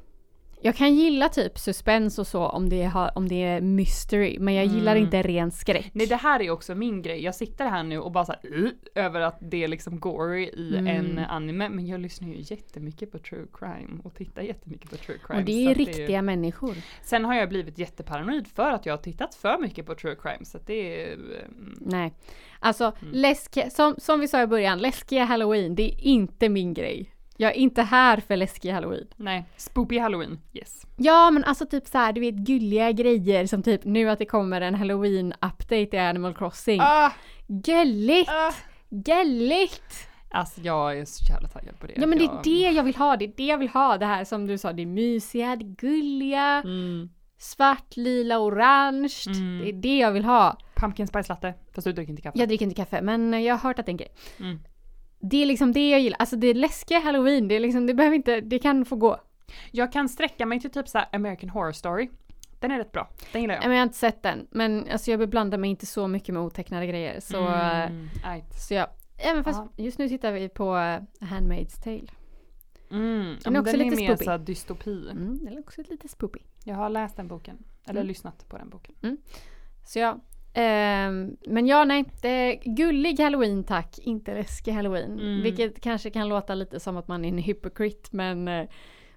[0.62, 4.54] jag kan gilla typ suspens och så om det, har, om det är mystery, men
[4.54, 5.04] jag gillar Mm.
[5.04, 5.90] inte ren skräck.
[5.94, 7.24] Nej det här är också min grej.
[7.24, 10.76] Jag sitter här nu och bara såhär uh, över att det är liksom gory i
[10.78, 10.88] Mm.
[10.88, 11.70] en anime.
[11.70, 15.40] Men jag lyssnar ju jättemycket på true crime och tittar jättemycket på true crime.
[15.40, 16.76] och det är riktiga ju- människor.
[17.04, 20.46] Sen har jag blivit jätteparanoid för att jag har tittat för mycket på true crime.
[20.46, 21.14] Så det är...
[21.14, 22.14] mm, Nej.
[22.60, 23.14] Alltså, Mm.
[23.14, 27.12] läskiga, som, som vi sa i början, läskiga halloween, det är inte min grej.
[27.42, 29.08] Jag är inte här för läskig halloween.
[29.16, 30.86] Nej, spoopy halloween, yes.
[30.98, 34.26] Ja men alltså typ så här, du vet gulliga grejer som typ nu att det
[34.26, 36.80] kommer en halloween-update i Animal Crossing.
[36.82, 37.12] Ah,
[37.48, 38.30] Gulligt!
[38.30, 38.54] ah.
[38.90, 40.08] Gulligt!
[40.32, 41.94] Alltså jag är så jävla taggad på det.
[41.96, 42.44] Ja men det är jag...
[42.44, 43.98] det jag vill ha, det är det jag vill ha.
[43.98, 47.10] Det här som du sa, det är mysiga, det är gulliga, Mm.
[47.38, 49.14] svart, lila, orange.
[49.28, 49.60] Mm.
[49.60, 50.58] Det är det jag vill ha.
[50.76, 52.40] Pumpkin spice latte, fast du dricker inte kaffe.
[52.40, 54.12] Jag dricker inte kaffe men jag har hört att det är en grej.
[54.40, 54.60] Mm.
[55.20, 56.18] Det är liksom det jag gillar.
[56.20, 59.18] Alltså det läskiga halloween, det är liksom, det behöver inte, det kan få gå.
[59.72, 62.10] Jag kan sträcka mig till typ så här American Horror Story.
[62.60, 63.10] Den är rätt bra.
[63.32, 63.64] Den gillar jag.
[63.64, 64.48] Men jag har inte sett den.
[64.52, 67.20] Men alltså jag beblandar mig inte så mycket med otecknade grejer.
[67.20, 68.54] Så, eh, Mm, right.
[68.68, 69.84] så jag, även fast Ja.
[69.84, 72.08] just nu tittar vi på uh, Handmaid's Tale.
[72.92, 73.20] Mm.
[73.20, 74.26] Den är Den, också den är lite mer spoopy.
[74.26, 75.10] så dystopi.
[75.12, 76.40] Mm, det är också lite spoopy.
[76.64, 77.58] Jag har läst den boken.
[77.86, 78.08] Eller Mm.
[78.08, 78.96] lyssnat på den boken.
[79.86, 80.20] Så ja.
[80.60, 82.06] Ehm, men ja, nej.
[82.66, 85.20] Gullig halloween tack, inte läskig halloween.
[85.20, 85.42] Mm.
[85.42, 88.70] Vilket kanske kan låta lite som att man är en hypocrite men eh,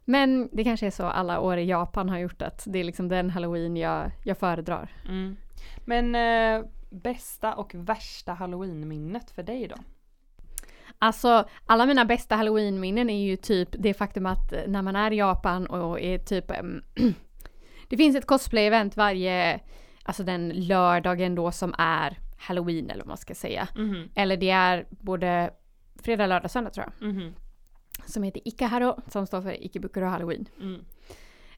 [0.05, 3.09] men det kanske är så alla år i Japan har gjort att det är liksom
[3.09, 4.91] den halloween jag, jag föredrar.
[5.09, 5.37] Mm.
[5.85, 9.77] Men eh, bästa och värsta halloween-minnet för dig då?
[10.99, 15.11] Alltså alla mina bästa halloween-minnen är ju typ det faktum att eh, när man är
[15.11, 16.83] i Japan och är typ em,
[17.89, 19.61] Det finns ett cosplay-event varje,
[20.05, 23.69] alltså den lördagen då som är halloween eller vad man ska säga.
[23.77, 24.09] Mhm.
[24.15, 25.51] Eller det är både
[26.03, 27.09] fredag, lördag, söndag tror jag.
[27.09, 27.35] Mhm.
[28.07, 30.49] Som heter Ikaharo som står för Ikebukuro halloween.
[30.61, 30.85] Mm.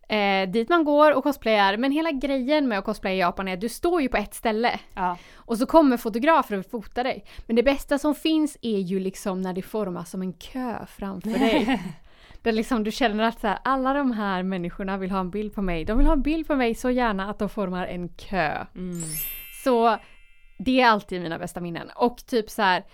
[0.09, 3.55] Eh, dit man går och cosplayar men hela grejen med att cosplaya i Japan är
[3.55, 5.19] att du står ju på ett ställe Ja.
[5.35, 7.25] och så kommer fotografer och fotar dig.
[7.47, 11.31] Men det bästa som finns är ju liksom när det formas som en kö framför
[11.31, 11.83] dig.
[12.45, 15.55] Där liksom du känner att så här, alla de här människorna vill ha en bild
[15.55, 15.85] på mig.
[15.85, 18.67] De vill ha en bild på mig så gärna att de formar en kö.
[18.75, 19.03] Mm.
[19.65, 19.99] Så
[20.59, 21.91] det är alltid mina bästa minnen.
[21.97, 22.85] Och typ så här.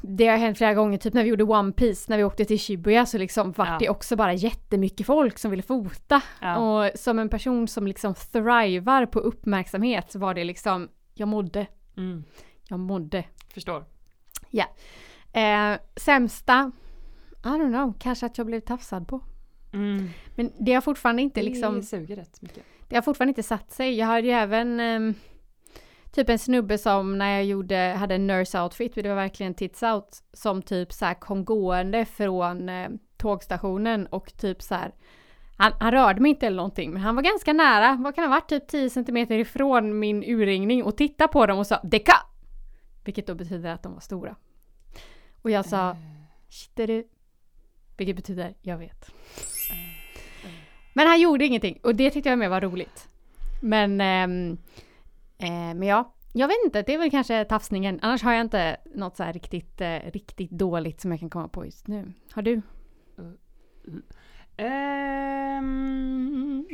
[0.00, 2.58] Det har hänt flera gånger, typ när vi gjorde One Piece när vi åkte till
[2.58, 3.76] Shibuya så liksom vart Ja.
[3.80, 6.20] det också bara jättemycket folk som ville fota.
[6.40, 6.56] Ja.
[6.56, 11.66] Och som en person som liksom thrivar på uppmärksamhet så var det liksom, jag mådde.
[11.96, 12.24] Mm.
[12.68, 13.24] Jag mådde.
[13.54, 13.84] Förstår.
[15.32, 16.72] Eh, sämsta?
[17.56, 19.20] I don't know, kanske att jag blev tafsad på.
[19.72, 20.08] Mm.
[20.34, 22.64] Men det har fortfarande inte liksom, Det suger rätt mycket.
[22.88, 23.94] det har fortfarande inte satt sig.
[23.94, 25.14] Jag hade ju även ehm,
[26.12, 29.82] typ en snubbe som när jag gjorde, hade en nurse outfit, det var verkligen tits
[29.82, 34.94] out, som typ så här kom gående från eh, tågstationen och typ så här
[35.56, 37.96] han, han rörde mig inte eller någonting, men han var ganska nära.
[38.00, 38.48] Vad kan det ha varit?
[38.48, 42.16] Typ 10 centimeter ifrån min urringning och tittade på dem och sa DECA!
[43.04, 44.36] Vilket då betyder att de var stora.
[45.42, 45.96] Och jag sa Eh,
[46.48, 47.04] Shitteru.
[47.98, 49.10] Vilket betyder jag vet.
[49.70, 50.50] eh.
[50.92, 53.08] Men han gjorde ingenting och det tyckte jag mer var roligt.
[53.62, 54.58] Men, ehm,
[55.38, 57.98] eh, men ja, jag vet inte, det är väl kanske tafsningen.
[58.02, 61.48] Annars har jag inte något så här riktigt, eh, riktigt dåligt som jag kan komma
[61.48, 62.12] på just nu.
[62.32, 62.62] Har du?
[64.56, 66.64] Ehm,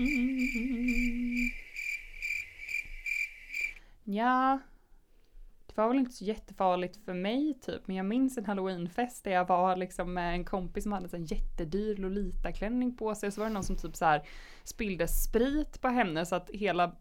[4.04, 4.58] Ja.
[5.74, 9.30] Det var väl inte så jättefarligt för mig typ, men jag minns en halloweenfest där
[9.30, 13.40] jag var liksom med en kompis som hade en jättedyr Lolita-klänning på sig och så
[13.40, 14.22] var det någon som typ så här
[14.64, 16.92] spillde sprit på henne så att hela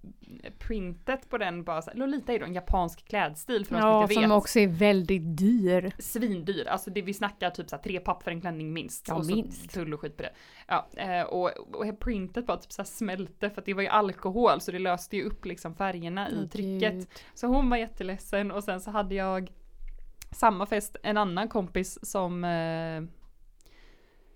[0.59, 3.89] printet på den bara så här, Lolita är då en japansk klädstil för de som
[3.89, 4.31] Ja, inte som vet.
[4.31, 5.93] också är väldigt dyr.
[5.99, 9.05] Svindyr, alltså det vi snackar typ så här, tre papp för en klänning minst.
[9.07, 9.69] Ja, och så minst.
[9.73, 10.33] tull och skit på det.
[10.67, 14.61] Ja, eh, och, och printet bara typ så smälte för att det var ju alkohol
[14.61, 17.07] så det löste ju upp liksom färgerna i trycket.
[17.33, 19.51] Så hon var jätteledsen och sen så hade jag
[20.31, 23.03] samma fest, en annan kompis som eh,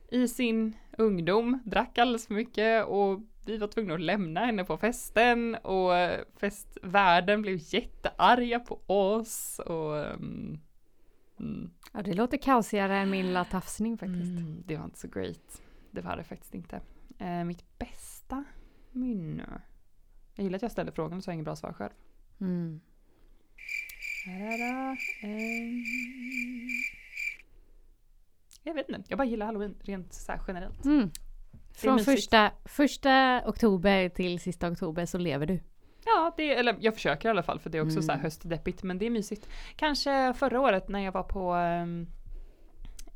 [0.09, 4.77] i sin ungdom drack alldeles för mycket och vi var tvungna att lämna henne på
[4.77, 5.91] festen och
[6.35, 10.59] festvärden blev jättearga på oss och um,
[11.39, 11.71] mm.
[11.93, 14.39] Ja, det låter kaosigare än min lilla tafsning faktiskt.
[14.39, 15.61] Mm, det var inte så great.
[15.91, 16.81] Det var det faktiskt inte.
[17.19, 18.43] Eh, mitt bästa
[18.91, 19.61] minne.
[20.35, 21.93] Jag gillar att jag ställer frågan så jag har inget bra svar själv.
[22.41, 22.81] Mm.
[24.27, 24.97] Um,
[28.63, 30.85] jag vet inte, jag bara gillar halloween rent så generellt.
[30.85, 31.11] Mm.
[31.75, 35.59] Från första, första oktober till sista oktober så lever du.
[36.05, 38.03] Ja, det, eller jag försöker i alla fall för det är också mm.
[38.03, 38.23] så här mm.
[38.23, 39.49] höstdeppigt men det är mysigt.
[39.75, 42.07] Kanske förra året när jag var på um,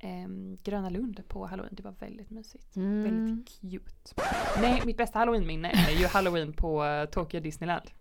[0.04, 1.76] um, Gröna Lund på halloween.
[1.76, 2.76] Det var väldigt mysigt.
[2.76, 3.04] Mm.
[3.04, 4.24] Väldigt cute.
[4.62, 7.92] Nej, mitt bästa halloweenminne är ju halloween på uh, Tokyo Disneyland.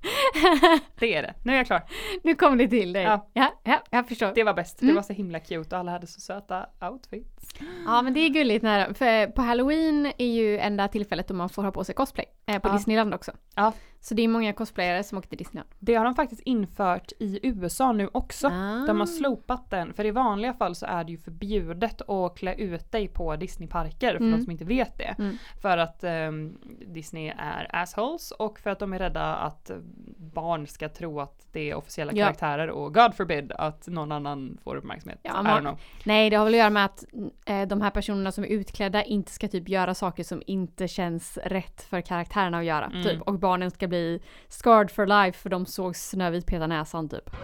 [0.98, 1.34] det är det.
[1.42, 1.82] Nu är jag klar.
[2.22, 3.02] Nu kom det till dig.
[3.02, 4.32] Ja, ja, ja jag förstår.
[4.34, 4.82] Det var bäst.
[4.82, 4.94] Mm.
[4.94, 7.54] Det var så himla cute och alla hade så söta outfits.
[7.86, 11.48] Ja, men det är gulligt när, för på halloween är ju enda tillfället då man
[11.48, 12.26] får ha på sig cosplay.
[12.46, 12.72] Eh, på ja.
[12.72, 13.32] Disneyland också.
[13.54, 13.72] Ja.
[14.00, 15.70] Så det är många cosplayare som åker till Disneyland.
[15.78, 18.46] Det har de faktiskt infört i USA nu också.
[18.46, 18.84] Ah.
[18.86, 22.54] De har slopat den, för i vanliga fall så är det ju förbjudet att klä
[22.54, 24.38] ut dig på Disneyparker för mm.
[24.38, 25.14] de som inte vet det.
[25.18, 25.36] Mm.
[25.62, 29.70] För att um, Disney är assholes och för att de är rädda att
[30.16, 32.24] barn ska tro att det är officiella ja.
[32.24, 35.20] karaktärer och God forbid att någon annan får uppmärksamhet.
[35.22, 37.04] Ja, man, nej, det har väl att göra med att
[37.46, 41.38] eh, de här personerna som är utklädda inte ska typ göra saker som inte känns
[41.44, 42.86] rätt för karaktärerna att göra.
[42.86, 43.02] Mm.
[43.02, 43.22] Typ.
[43.22, 47.30] Och barnen ska bli scarred for life för de såg Snövit peta näsan typ.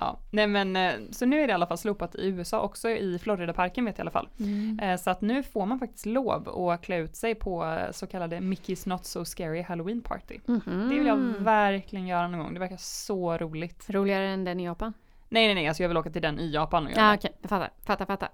[0.00, 2.88] Ja, nej men eh, så nu är det i alla fall slopat i USA också
[2.88, 4.28] i Floridaparken vet jag i alla fall.
[4.38, 4.78] Mm.
[4.82, 8.06] Eh, så att nu får man faktiskt lov att klä ut sig på eh, så
[8.06, 10.38] kallade Mickey's Not So Scary Halloween Party.
[10.48, 10.88] Mm -hmm.
[10.88, 13.90] Det vill jag verkligen göra någon gång, det verkar så roligt.
[13.90, 14.92] Roligare än den i Japan?
[15.28, 17.28] Nej nej nej, alltså jag vill åka till den i Japan och göra Ja okej,
[17.28, 17.38] okay.
[17.40, 18.28] jag fattar, fattar, fattar.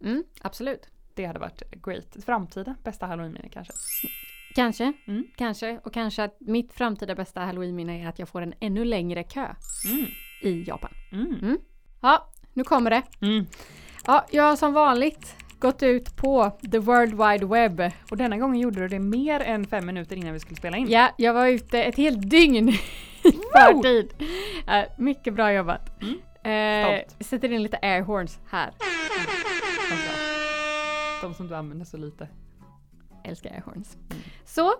[0.00, 0.88] Mm, absolut.
[1.14, 2.16] Det hade varit great.
[2.26, 3.72] Framtida bästa halloween kanske.
[4.58, 5.24] Kanske, mm.
[5.36, 5.80] kanske.
[5.84, 9.46] Och kanske att mitt framtida bästa halloweenminne är att jag får en ännu längre kö
[9.84, 10.06] mm.
[10.42, 10.90] i Japan.
[11.12, 11.38] Mm.
[11.42, 11.58] mm.
[12.00, 13.02] Ja, nu kommer det.
[13.20, 13.46] Mm.
[14.06, 17.92] Ja, jag har som vanligt gått ut på the world wide web.
[18.10, 20.90] Och denna gången gjorde du det mer än fem minuter innan vi skulle spela in.
[20.90, 22.80] Ja, jag var ute ett helt dygn i
[23.52, 24.12] förtid.
[24.68, 26.02] Uh, mycket bra jobbat.
[26.02, 26.14] Mm.
[26.94, 28.72] Uh, sätter in lite airhorns här.
[31.22, 32.28] De som du använder så lite
[33.28, 33.96] älskar airhorns.
[34.10, 34.22] Mm.
[34.44, 34.74] Så.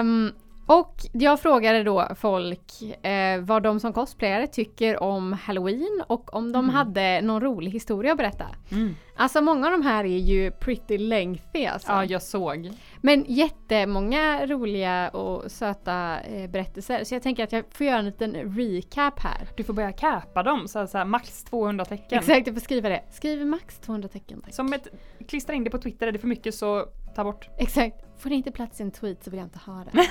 [0.00, 0.32] Um,
[0.66, 6.52] och jag frågade då folk eh, vad de som cosplayare tycker om halloween och om
[6.52, 6.74] de mm.
[6.74, 8.46] hade någon rolig historia att berätta.
[8.70, 8.94] Mm.
[9.16, 11.92] Alltså många av de här är ju pretty lengthy alltså.
[11.92, 12.70] Ja, jag såg.
[13.04, 17.04] Men jättemånga roliga och söta eh, berättelser.
[17.04, 19.48] Så jag tänker att jag får göra en liten recap här.
[19.56, 22.18] Du får börja capa dem, så, så här, max 200 tecken.
[22.18, 23.02] Exakt, jag får skriva det.
[23.10, 24.40] Skriv max 200 tecken.
[24.40, 24.54] Tack.
[24.54, 24.88] Som ett,
[25.28, 27.48] klistra in det på Twitter, är det för mycket så ta bort.
[27.58, 27.96] Exakt.
[28.18, 30.06] Får det inte plats i en tweet så vill jag inte ha det.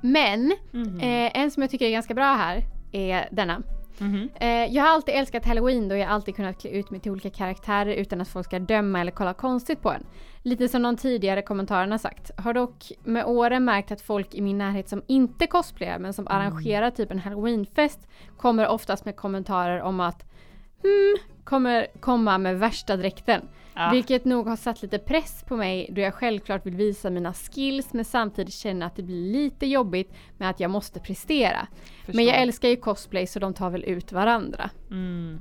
[0.00, 3.62] Men mm eh, en som jag tycker är ganska bra här är denna.
[4.00, 4.28] Mm -hmm.
[4.40, 7.30] eh, jag har alltid älskat halloween då jag alltid kunnat klä ut mig till olika
[7.30, 10.06] karaktärer utan att folk ska döma eller kolla konstigt på en.
[10.42, 12.30] Lite som någon tidigare kommentarerna sagt.
[12.36, 16.26] Har dock med åren märkt att folk i min närhet som inte cosplayar men som
[16.26, 16.36] mm.
[16.38, 18.00] arrangerar typ en halloweenfest
[18.36, 20.24] kommer oftast med kommentarer om att
[20.82, 23.42] hmm, kommer komma med värsta dräkten.
[23.78, 23.90] Ja.
[23.92, 27.92] Vilket nog har satt lite press på mig då jag självklart vill visa mina skills
[27.92, 31.66] men samtidigt känner att det blir lite jobbigt med att jag måste prestera.
[31.98, 32.14] Förstår.
[32.14, 34.70] Men jag älskar ju cosplay så de tar väl ut varandra.
[34.90, 35.40] Mm.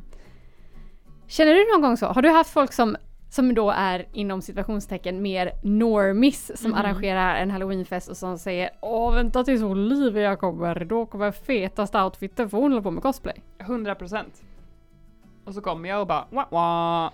[1.27, 2.05] Känner du någon gång så?
[2.05, 2.97] Har du haft folk som
[3.29, 6.85] som då är inom situationstecken mer normis som mm.
[6.85, 12.49] arrangerar en halloweenfest och som säger Åh vänta tills Olivia kommer, då kommer fetaste outfiten
[12.49, 13.43] för hon håller på med cosplay.
[13.59, 14.23] 100%
[15.45, 17.11] Och så kommer jag och bara wah, wah.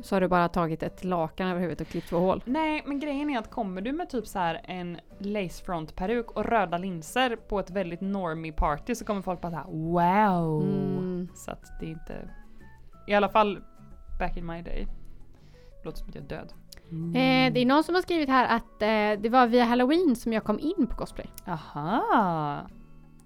[0.00, 2.42] Så har du bara tagit ett lakan över huvudet och klippt två hål?
[2.44, 6.44] Nej, men grejen är att kommer du med typ så här en lacefront peruk och
[6.44, 10.62] röda linser på ett väldigt normie party så kommer folk bara såhär wow!
[10.62, 11.28] Mm.
[11.34, 12.28] Så att det är inte...
[13.06, 13.58] I alla fall
[14.18, 14.86] back in my day.
[15.84, 16.52] Låter som att jag är död.
[16.90, 17.10] Mm.
[17.10, 20.32] Eh, det är någon som har skrivit här att eh, det var via halloween som
[20.32, 21.26] jag kom in på cosplay.
[21.46, 22.66] Aha!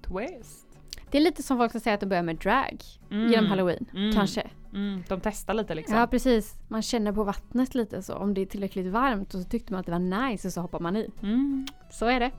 [0.02, 0.67] Twist.
[1.10, 3.30] Det är lite som folk som säger att de börjar med drag mm.
[3.30, 3.86] genom halloween.
[3.94, 4.12] Mm.
[4.12, 4.50] Kanske.
[4.74, 5.02] Mm.
[5.08, 5.96] De testar lite liksom.
[5.96, 6.54] Ja precis.
[6.68, 8.14] Man känner på vattnet lite så.
[8.14, 10.60] Om det är tillräckligt varmt och så tyckte man att det var nice och så
[10.60, 11.10] hoppar man i.
[11.22, 11.66] Mm.
[11.90, 12.30] Så är det.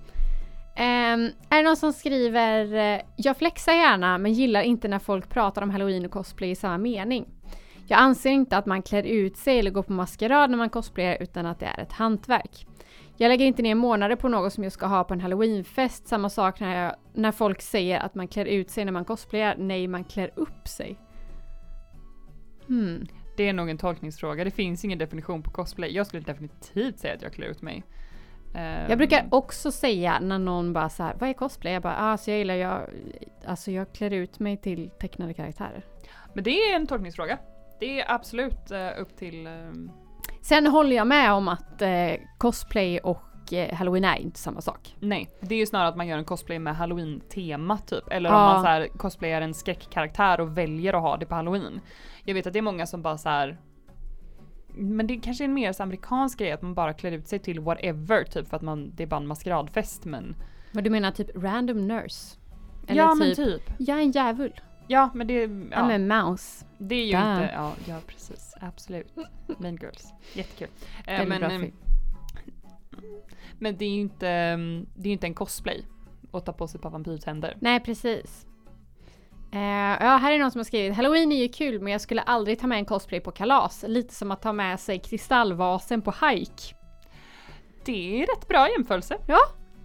[0.80, 5.30] Um, är det någon som skriver uh, Jag flexar gärna men gillar inte när folk
[5.30, 7.26] pratar om halloween och cosplay i samma mening.
[7.88, 11.18] Jag anser inte att man klär ut sig eller går på maskerad när man cosplayar
[11.20, 12.68] utan att det är ett hantverk.
[13.22, 16.08] Jag lägger inte ner månader på något som jag ska ha på en halloweenfest.
[16.08, 19.56] Samma sak när, jag, när folk säger att man klär ut sig när man cosplayar.
[19.58, 20.98] Nej, man klär upp sig.
[22.68, 23.08] Hmm.
[23.38, 24.44] Det är nog en tolkningsfråga.
[24.44, 25.96] Det finns ingen definition på cosplay.
[25.96, 27.84] Jag skulle definitivt säga att jag klär ut mig.
[28.56, 31.74] Ehm, Jag brukar också säga när någon bara så här, vad är cosplay?
[31.74, 32.82] Jag bara, ah, så jag gillar, jag,
[33.46, 35.86] alltså jag klär ut mig till tecknade karaktärer.
[36.34, 37.38] Men det är en tolkningsfråga.
[37.80, 39.48] Det är absolut eh, upp till...
[40.50, 44.96] Sen håller jag med om att eh, cosplay och eh, halloween är inte samma sak.
[45.00, 48.04] nej, det är ju snarare att man gör en cosplay med halloween-tema typ.
[48.12, 48.36] Eller Ja.
[48.36, 51.82] om man så här cosplayar en skräckkaraktär och väljer att ha det på halloween.
[52.24, 53.58] Jag vet att det är många som bara så här.
[54.68, 57.60] Men det kanske är en mer amerikansk grej att man bara klär ut sig till
[57.60, 60.36] whatever typ för att man, det är bara en maskeradfest men...
[60.72, 62.38] Vad du menar typ random nurse?
[62.88, 63.62] ja men typ.
[63.78, 64.62] jag är en djävul.
[64.92, 66.66] Ja men det, I'm ja, a mouse.
[66.78, 67.42] det är ju Där.
[67.42, 69.16] inte, ja, ja precis, absolut.
[69.60, 70.68] Mean Girls, jättekul.
[71.08, 71.74] Eh, men, bra eh, film.
[73.60, 75.86] men det är ju inte, mm, det är inte en cosplay
[76.34, 77.58] att ta på sig ett par vampyrtänder.
[77.60, 78.46] Nej precis.
[79.52, 79.60] Eh,
[80.06, 82.60] ja, här är någon som har skrivit Halloween är ju kul men jag skulle aldrig
[82.60, 83.86] ta med en cosplay på kalas.
[83.88, 86.76] Lite som att ta med sig kristallvasen på hike.
[87.86, 89.18] Det är rätt bra jämförelse.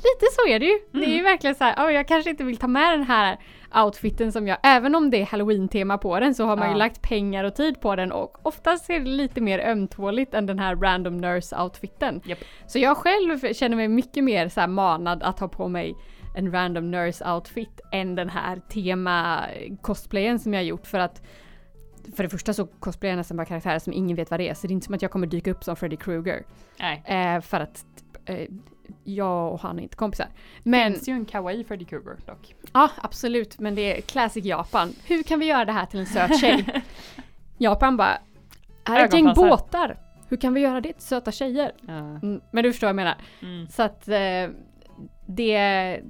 [0.04, 0.78] Lite så är det ju.
[0.92, 1.24] Det är ju Mm.
[1.24, 3.38] verkligen så här, "Åh, jag kanske inte vill ta med den här
[3.84, 6.78] outfiten som jag, även om det är halloween-tema på den så har man ju Ja.
[6.78, 10.58] lagt pengar och tid på den och oftast är det lite mer ömtåligt än den
[10.58, 12.20] här random nurse-outfiten.
[12.24, 12.38] Japp.
[12.66, 15.94] Så jag själv känner mig mycket mer så manad att ha på mig
[16.36, 21.22] en random nurse-outfit än den här tema-cosplayen som jag har gjort för att
[22.16, 24.54] för det första så cosplayar jag nästan bara karaktärer som ingen vet vad det är
[24.54, 26.42] så det är inte som att jag kommer dyka upp som Freddy Krueger.
[26.80, 27.02] Nej.
[27.06, 27.84] Eh, för att
[28.26, 28.48] eh,
[29.04, 30.26] jag och han är inte kompisar.
[30.62, 32.54] Men finns ju en kawaii Freddy Krueger dock.
[32.72, 33.58] ja, absolut.
[33.58, 34.92] Men det är classic Japan.
[35.04, 36.82] Hur kan vi göra det här till en söt tjej?
[37.58, 38.18] Japan bara,
[38.84, 39.98] här är ett gäng båtar.
[40.28, 41.72] Hur kan vi göra det till söta tjejer?
[41.88, 43.14] Mm, men du förstår vad jag menar.
[43.42, 43.66] Mm.
[43.68, 44.48] Så att eh,
[45.26, 46.00] det,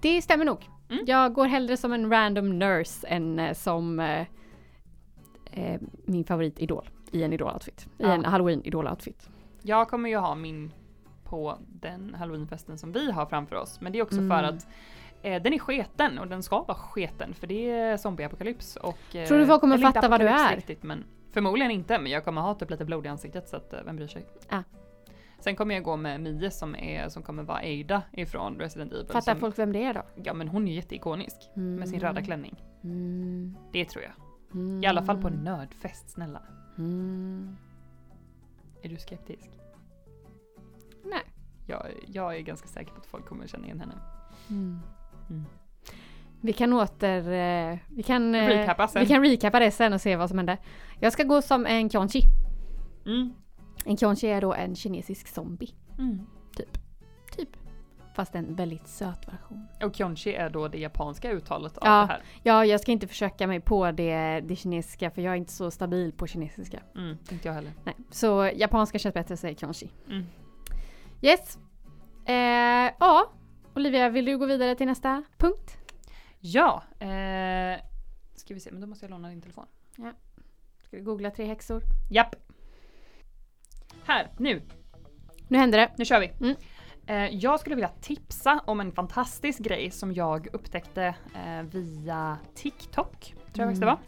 [0.00, 0.68] det stämmer nog.
[0.90, 1.04] Mm.
[1.06, 4.26] Jag går hellre som en random nurse än eh, som eh,
[5.52, 7.86] eh, min favoritidol i en idol-outfit.
[7.86, 8.12] I Ja.
[8.12, 9.28] en halloween-idol-outfit.
[9.62, 10.72] Jag kommer ju ha min
[11.28, 13.80] på den halloweenfesten som vi har framför oss.
[13.80, 14.28] Men det är också Mm.
[14.30, 14.66] för att
[15.22, 19.16] eh, den är sketen och den ska vara sketen för det är zombieapokalyps och...
[19.16, 20.56] Eh, Tror du folk kommer fatta vad du är?
[20.56, 23.72] Riktigt, men förmodligen inte men jag kommer ha typ lite blod i ansiktet så att
[23.72, 24.26] eh, vem bryr sig?
[24.48, 24.62] Ah.
[25.40, 29.06] Sen kommer jag gå med Mie som, är, som kommer vara Ada ifrån Resident Evil.
[29.06, 30.02] Fattar som, folk vem det är då?
[30.24, 32.64] Ja men hon är ju jätteikonisk med sin röda klänning.
[32.84, 33.56] Mm.
[33.72, 34.12] Det tror jag.
[34.54, 34.84] Mm.
[34.84, 36.42] I alla fall på en nördfest, snälla.
[36.78, 37.56] Mm.
[38.82, 39.50] Är du skeptisk?
[41.66, 43.94] Jag, jag är ganska säker på att folk kommer känna igen henne.
[44.50, 44.80] Mm.
[45.30, 45.44] Mm.
[46.40, 47.32] Vi kan åter...
[47.32, 48.34] Eh, vi kan...
[48.34, 49.00] Eh, Recappa sen.
[49.02, 50.58] Vi kan recappa det sen och se vad som hände.
[51.00, 52.22] Jag ska gå som en Kyonchi.
[53.06, 53.32] Mm.
[53.84, 55.74] En Kyonchi är då en kinesisk zombie.
[55.98, 56.26] Mm.
[56.56, 57.56] Typ.
[58.14, 59.66] Fast en väldigt söt version.
[59.84, 62.00] Och Kyonchi är då det japanska uttalet av Ja.
[62.00, 62.22] det här.
[62.42, 65.70] Ja, jag ska inte försöka mig på det, det kinesiska för jag är inte så
[65.70, 66.80] stabil på kinesiska.
[66.94, 67.72] Mm, inte jag heller.
[67.84, 67.94] Nej.
[68.10, 69.90] Så japanska känns bättre säga Kyonchi.
[71.22, 71.30] Mm.
[71.30, 71.58] Yes.
[72.26, 73.32] Eh, ja.
[73.74, 75.76] Olivia, vill du gå vidare till nästa punkt?
[76.40, 77.80] Ja, eh,
[78.34, 79.66] ska vi se, men då måste jag låna din telefon.
[80.86, 81.82] Ska vi googla tre häxor?
[82.10, 82.34] Japp.
[84.04, 84.62] Här, nu,
[85.48, 85.90] Nu händer det.
[85.98, 86.26] nu kör vi.
[86.40, 86.56] Mm.
[87.06, 93.20] Eh, jag skulle vilja tipsa om en fantastisk grej som jag upptäckte eh, via TikTok,
[93.20, 93.86] tror jag faktiskt det Mm.
[93.86, 93.98] var.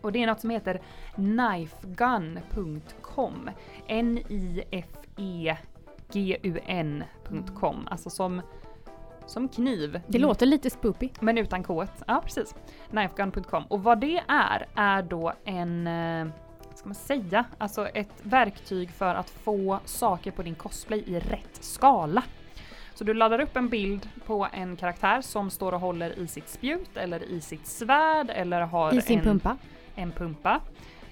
[0.00, 0.82] Och det är något som heter
[1.14, 3.50] knifegun.com.
[6.14, 7.88] N-I-F-E-G-U-N.com.
[7.90, 8.42] Alltså som,
[9.26, 10.00] som kniv.
[10.06, 11.08] Det låter lite spoopy.
[11.20, 11.86] Men utan K.
[12.06, 12.54] Ja, precis.
[12.90, 13.64] Knifegun.com.
[13.68, 16.26] Och vad det är, är då en, eh,
[16.74, 21.58] ska man säga, alltså ett verktyg för att få saker på din cosplay i rätt
[21.60, 22.22] skala.
[22.94, 26.48] Så du laddar upp en bild på en karaktär som står och håller i sitt
[26.48, 29.56] spjut eller i sitt svärd eller har I sin en, pumpa.
[29.94, 30.60] en pumpa.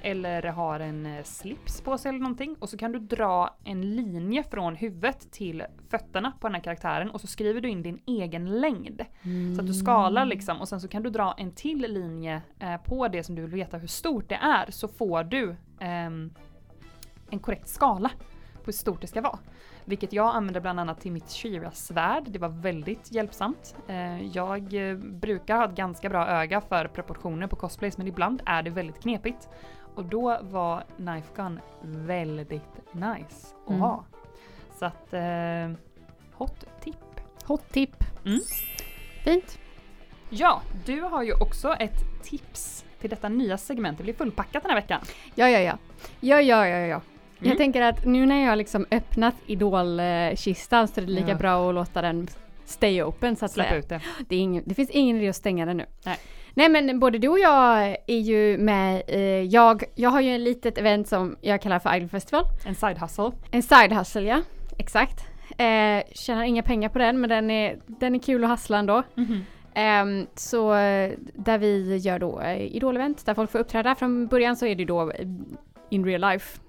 [0.07, 2.57] Eller har en eh, slips på sig eller någonting.
[2.59, 7.11] Och så kan du dra en linje från huvudet till fötterna på den här karaktären
[7.11, 9.05] och så skriver du in din egen längd.
[9.57, 12.77] Så att du skalar liksom och sen så kan du dra en till linje eh,
[12.77, 15.51] på det som du vill veta hur stort det är så får du
[15.81, 16.07] eh,
[17.31, 18.11] en korrekt skala
[18.55, 19.39] på hur stort det ska vara.
[19.85, 22.25] Vilket jag använder bland annat till mitt Shira-svärd.
[22.27, 23.77] Det var väldigt hjälpsamt.
[23.89, 28.43] Eh, jag eh, brukar ha ett ganska bra öga för proportioner på cosplays men ibland
[28.47, 29.49] är det väldigt knepigt.
[29.97, 32.53] Och då var Knife Gun väldigt
[32.93, 33.81] nice att Mm.
[33.81, 34.05] ha.
[34.79, 35.71] Så att eh,
[36.33, 36.97] hot tip.
[37.45, 38.05] Hot tip.
[38.25, 38.41] Mm.
[39.25, 39.59] Fint.
[40.31, 43.99] Ja, du har ju också ett tips till detta nya segment.
[43.99, 45.01] Det blir fullpackat den här veckan.
[45.35, 45.79] Ja, ja, ja.
[46.21, 47.01] Ja, ja, ja, ja.
[47.39, 47.57] Jag Mm.
[47.57, 51.35] tänker att nu när jag liksom öppnat idolkistan så är det lika Ja.
[51.35, 52.29] bra att låta den
[52.65, 53.79] stay open så att Släpp säga.
[53.79, 54.01] ut det.
[54.29, 55.87] Det, ingen, det finns ingen idé att stänga den nu.
[56.05, 56.17] Nej.
[56.59, 60.41] Nej men både du och jag är ju med, eh, jag, jag har ju ett
[60.41, 62.45] litet event som jag kallar för Idol Festival.
[62.67, 63.33] En side hustle.
[63.51, 64.43] En side hustle ja,
[64.79, 65.25] exakt.
[65.59, 69.03] Eh, tjänar inga pengar på den men den är, den är kul att hassla ändå.
[69.75, 73.95] Ehm, så eh, där vi gör då eh, idol-event där folk får uppträda.
[73.95, 75.27] Från början så är det då eh,
[75.91, 76.61] in real life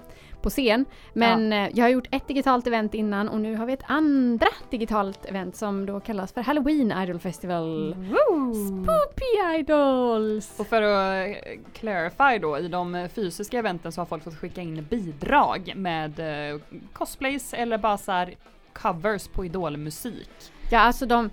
[0.42, 0.86] på scen.
[1.14, 4.48] Men eh, jag har gjort ett digitalt event innan och nu har vi ett andra
[4.70, 7.96] digitalt event som då kallas för Halloween Idol Festival.
[7.96, 8.54] Woo!
[8.54, 10.60] Spoopy Idols!
[10.60, 11.36] Och för att eh,
[11.74, 16.14] clarify då, i de eh, fysiska eventen så har folk fått skicka in bidrag med
[16.94, 18.26] cosplays eller bara så
[18.74, 20.30] covers på idolmusik.
[20.72, 21.30] Ja alltså de,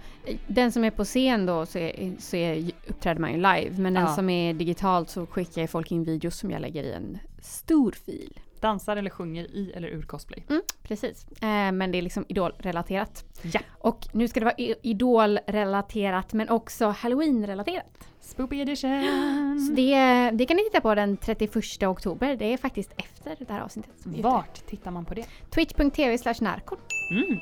[0.47, 3.95] den som är på scen då så, är, så är, uppträder man ju live men
[3.95, 4.15] den Ja.
[4.15, 8.41] som är digitalt så skickar folk in videos som jag lägger i en stor fil.
[8.65, 10.45] Dansar eller sjunger i eller ur cosplay.
[10.49, 11.27] Mm, precis.
[11.43, 13.25] Eh, men det är liksom idolrelaterat.
[13.43, 13.61] Ja.
[13.73, 18.09] Och nu ska det vara idolrelaterat men också halloween-relaterat.
[18.21, 19.61] Spoopy edition!
[19.61, 22.37] Så det, det kan ni titta på den 31 oktober.
[22.37, 23.93] Det är faktiskt efter det här avsnittet.
[24.05, 25.27] Vart tittar man på det?
[25.51, 26.79] Twitch.tv slash narkon.
[27.11, 27.39] Mm.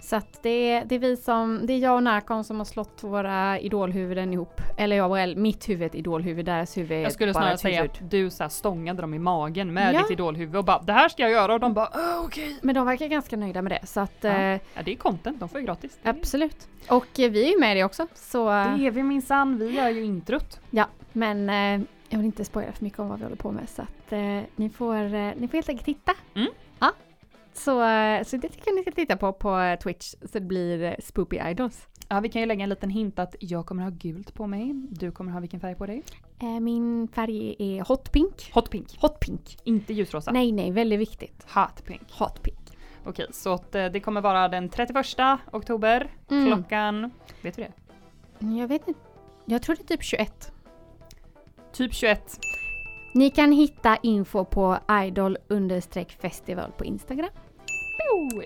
[0.00, 3.02] Så att det, det är vi som, det är jag och Narkon som har slått
[3.04, 4.60] våra idolhuvuden ihop.
[4.78, 8.10] Eller jag och mitt huvud är idolhuvud, deras huvud är Jag skulle snarare säga att
[8.10, 9.98] du så här stångade dem i magen med Ja.
[10.02, 12.58] ditt idolhuvud och bara det här ska jag göra och de bara "Åh, okej.
[12.62, 14.30] Men de verkar ganska nöjda med det så att Ja.
[14.30, 15.98] eh, Ja, det är content, de får ju gratis.
[16.02, 16.68] Är- absolut.
[16.88, 18.06] Och eh, vi är ju med i det också.
[18.14, 20.60] Så Det är vi minsann, vi gör ju introt.
[20.70, 23.68] ja, men eh, jag vill inte spoila för mycket om vad vi håller på med
[23.68, 24.18] så att eh,
[24.56, 24.94] ni, får,
[25.40, 26.12] ni får helt enkelt titta.
[26.34, 26.48] Mm.
[26.78, 26.92] Ja.
[27.52, 30.94] Så, eh, så det jag ni ska titta på på Twitch så det blir eh,
[30.98, 31.88] Spoopy Idols.
[32.08, 34.72] Ja, vi kan ju lägga en liten hint att jag kommer ha gult på mig.
[34.74, 36.02] Du kommer ha vilken färg på dig?
[36.40, 38.50] Eh, min färg är hot pink.
[38.54, 38.98] Hot pink.
[39.00, 39.58] Hot pink.
[39.64, 40.30] Inte ljusrosa.
[40.30, 41.46] Nej, nej, väldigt viktigt.
[41.54, 42.12] Hot pink.
[42.12, 42.58] Hot pink.
[43.04, 45.06] Okej, så det kommer vara den 31
[45.52, 46.10] oktober.
[46.30, 46.46] Mm.
[46.46, 47.10] Klockan,
[47.42, 47.72] vet vi det?
[48.60, 49.00] Jag vet inte.
[49.44, 50.52] Jag tror det är typ 21.
[51.72, 52.38] Typ 21.
[53.12, 55.36] Ni kan hitta info på idol
[56.20, 57.30] festival på Instagram.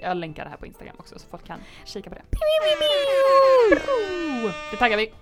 [0.03, 2.23] Jag länkar det här på Instagram också så folk kan kika på det.
[4.71, 5.13] Det taggar vi.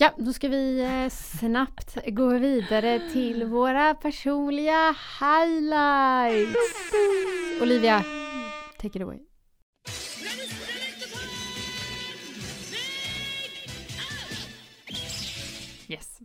[0.00, 6.56] Ja, då ska vi eh, snabbt gå vidare till våra personliga highlights.
[7.62, 8.04] Olivia,
[8.78, 9.18] take it away.
[15.88, 16.18] Yes.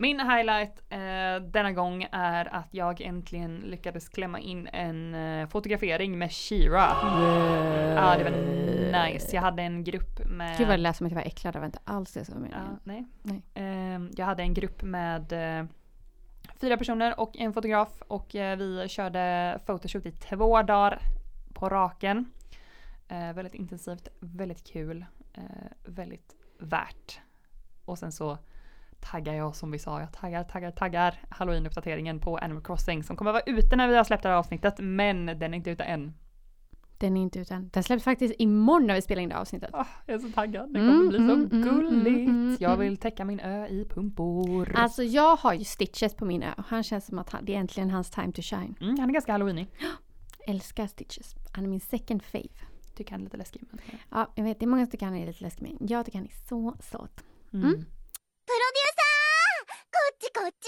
[0.00, 6.18] Min highlight eh, denna gång är att jag äntligen lyckades klämma in en eh, fotografering
[6.18, 6.88] med Shira.
[7.96, 8.30] Ja, det var
[9.08, 9.36] nice.
[9.36, 10.58] Jag hade en grupp med...
[10.58, 12.34] Gud vad det lät som att jag var äcklad, det var inte alls det som
[12.34, 12.64] var meningen.
[12.70, 13.06] Ja, nej.
[13.22, 13.42] Nej.
[13.54, 15.66] Ehm, jag hade en grupp med eh,
[16.60, 21.02] fyra personer och en fotograf och eh, vi körde photoshoot i två dagar
[21.54, 22.32] på raken.
[23.08, 25.42] Eh, väldigt intensivt, väldigt kul, eh,
[25.84, 27.20] väldigt värt.
[27.84, 28.38] Och sen så
[29.00, 33.32] taggar jag som vi sa, jag taggar, taggar, taggar halloween-uppdateringen på Animal Crossing som kommer
[33.32, 36.14] vara ute när vi har släppt det här avsnittet men den är inte ute än.
[36.98, 37.68] Den är inte utan.
[37.72, 39.70] Den släpps faktiskt imorgon när vi spelar in det avsnittet.
[39.72, 42.28] Ah, jag är så taggad, det Mm, kommer bli så mm, mm, gulligt.
[42.28, 42.80] mm, mm, Jag mm.
[42.86, 44.72] vill täcka min ö i pumpor.
[44.76, 47.54] Alltså jag har ju Stitches på min ö och han känns som att han, det
[47.54, 48.74] är äntligen hans time to shine.
[48.80, 49.68] Mm, han är ganska halloweenig.
[50.46, 51.34] Älskar Stitches.
[51.52, 52.48] Han är min second fave.
[52.96, 53.62] Tycker han är lite läskig.
[53.70, 53.80] Men...
[54.10, 56.18] Ja, jag vet det är många som tycker han är lite läskig men jag tycker
[56.18, 57.24] han är så söt.
[57.52, 57.84] Mm.
[58.47, 58.47] Mm.
[58.47, 60.67] プロデューサーこっちこっち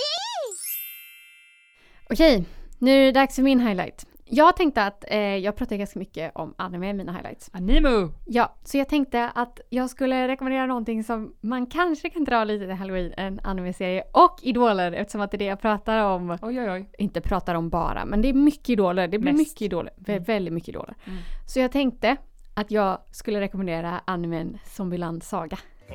[2.09, 2.45] Okej,
[2.79, 4.05] nu är det dags för min highlight.
[4.27, 7.49] Jag tänkte att eh, jag pratar ganska mycket om anime i mina highlights.
[7.53, 8.09] Animu!
[8.25, 12.65] Ja, så jag tänkte att jag skulle rekommendera någonting som man kanske kan dra lite
[12.65, 16.29] till halloween, en anime-serie och idoler eftersom att det är det jag pratar om.
[16.41, 16.89] Oj oj oj.
[16.97, 19.07] Inte pratar om bara, men det är mycket idoler.
[19.07, 19.39] Det blir Mest.
[19.49, 19.93] mycket idoler.
[19.97, 20.23] Vä- Mm.
[20.23, 20.95] Väldigt mycket idoler.
[21.05, 21.17] Mm.
[21.47, 22.17] Så jag tänkte
[22.53, 25.57] att jag skulle rekommendera animen Zombieland Saga.
[25.89, 25.93] お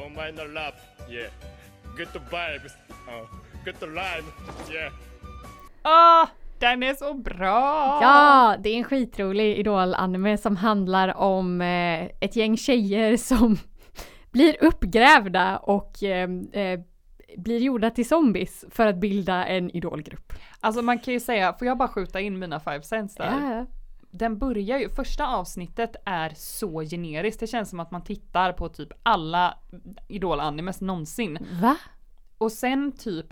[1.97, 2.73] Good to vibes!
[3.07, 3.27] Oh.
[3.65, 4.25] Get the live!
[4.71, 4.93] Yeah!
[5.81, 6.23] Ah!
[6.23, 6.29] Oh,
[6.59, 7.99] den är så bra!
[8.01, 13.57] Ja, det är en skitrolig Idol-anime som handlar om eh, ett gäng tjejer som
[14.31, 16.79] blir uppgrävda och eh, eh,
[17.37, 20.33] blir gjorda till zombies för att bilda en idolgrupp.
[20.59, 23.39] Alltså man kan ju säga, får jag bara skjuta in mina five cents där?
[23.39, 23.65] Yeah.
[24.17, 27.39] Den börjar ju, första avsnittet är så generiskt.
[27.39, 29.57] Det känns som att man tittar på typ alla
[30.07, 31.37] idol-animes någonsin.
[31.61, 31.77] Va?
[32.37, 33.25] Och sen typ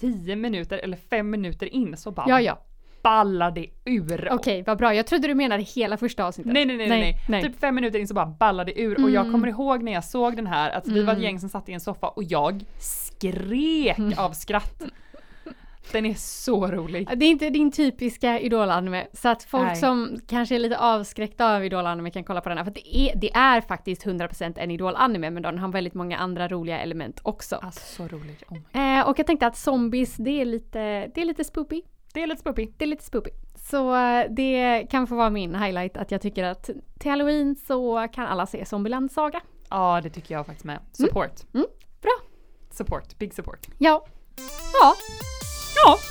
[0.00, 2.58] 10 minuter eller 5 minuter in så bara Ja, ja.
[3.02, 4.28] ballar det ur.
[4.32, 4.94] Okej, vad bra.
[4.94, 6.52] Jag trodde du menade hela första avsnittet.
[6.52, 7.42] Nej nej nej, nej, nej.
[7.42, 9.32] Typ fem minuter in så bara ballade det ur och jag Mm.
[9.32, 11.22] kommer ihåg när jag såg den här att vi var ett Mm.
[11.24, 14.82] gäng som satt i en soffa och jag skrek av skratt.
[15.92, 17.08] Den är så rolig.
[17.16, 19.76] Det är inte din typiska idolanime, så att folk Nej.
[19.76, 22.64] som kanske är lite avskräckta av idolanime kan kolla på den här.
[22.64, 26.48] För det är, det är faktiskt 100% en idolanime, men den har väldigt många andra
[26.48, 27.56] roliga element också.
[27.56, 28.44] Alltså så rolig.
[28.48, 28.98] Oh.
[28.98, 31.82] Eh, och jag tänkte att zombies, det är lite, det är lite spoopy.
[32.14, 32.68] Det är lite spoopy.
[32.76, 33.30] Det är lite spoopy.
[33.56, 38.08] Så eh, det kan få vara min highlight att jag tycker att till halloween så
[38.12, 39.40] kan alla se Zombieland Saga.
[39.70, 40.80] Ja, det tycker jag faktiskt med.
[40.92, 41.54] Support.
[41.54, 41.66] Mm,
[42.02, 42.12] bra.
[42.70, 43.18] Support.
[43.18, 43.66] Big support.
[43.78, 44.04] Ja.
[44.82, 44.94] Ja.
[45.84, 45.98] Ja.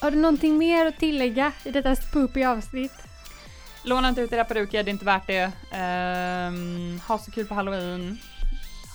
[0.00, 2.92] Har du någonting mer att tillägga i detta spoopy avsnitt?
[3.84, 5.52] Låna inte ut era peruker, det är inte värt det.
[5.72, 8.18] Ehm, ha så kul på halloween.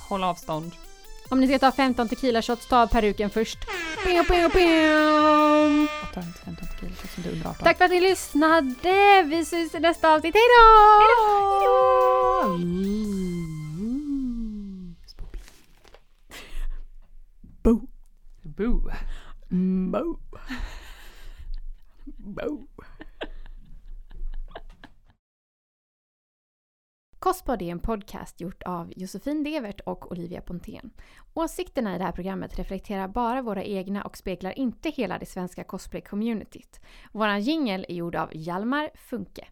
[0.10, 0.72] Håll avstånd.
[1.30, 3.58] Om ni ska ta 15 tequila shots, ta peruken först.
[4.04, 5.88] Pew, pew, pew.
[6.04, 7.64] Jag tar inte 15 tequila som du är under 18.
[7.64, 9.24] Tack för att ni lyssnade!
[9.26, 10.36] Vi syns i nästa avsnitt.
[10.36, 10.64] Hejdå!
[11.64, 12.58] Hejdå!
[15.08, 15.40] Spoopy.
[17.64, 17.82] Boo.
[18.58, 18.92] Boo.
[19.92, 20.20] Boo.
[22.06, 22.68] Boo.
[27.20, 30.92] Kostpodd är en podcast gjort av Josefin Devert och Olivia Pontén.
[31.34, 35.64] Åsikterna i det här programmet reflekterar bara våra egna och speglar inte hela det svenska
[35.64, 36.80] cosplay-communityt.
[37.12, 39.48] Våran jingel är gjord av Hjalmar Funke.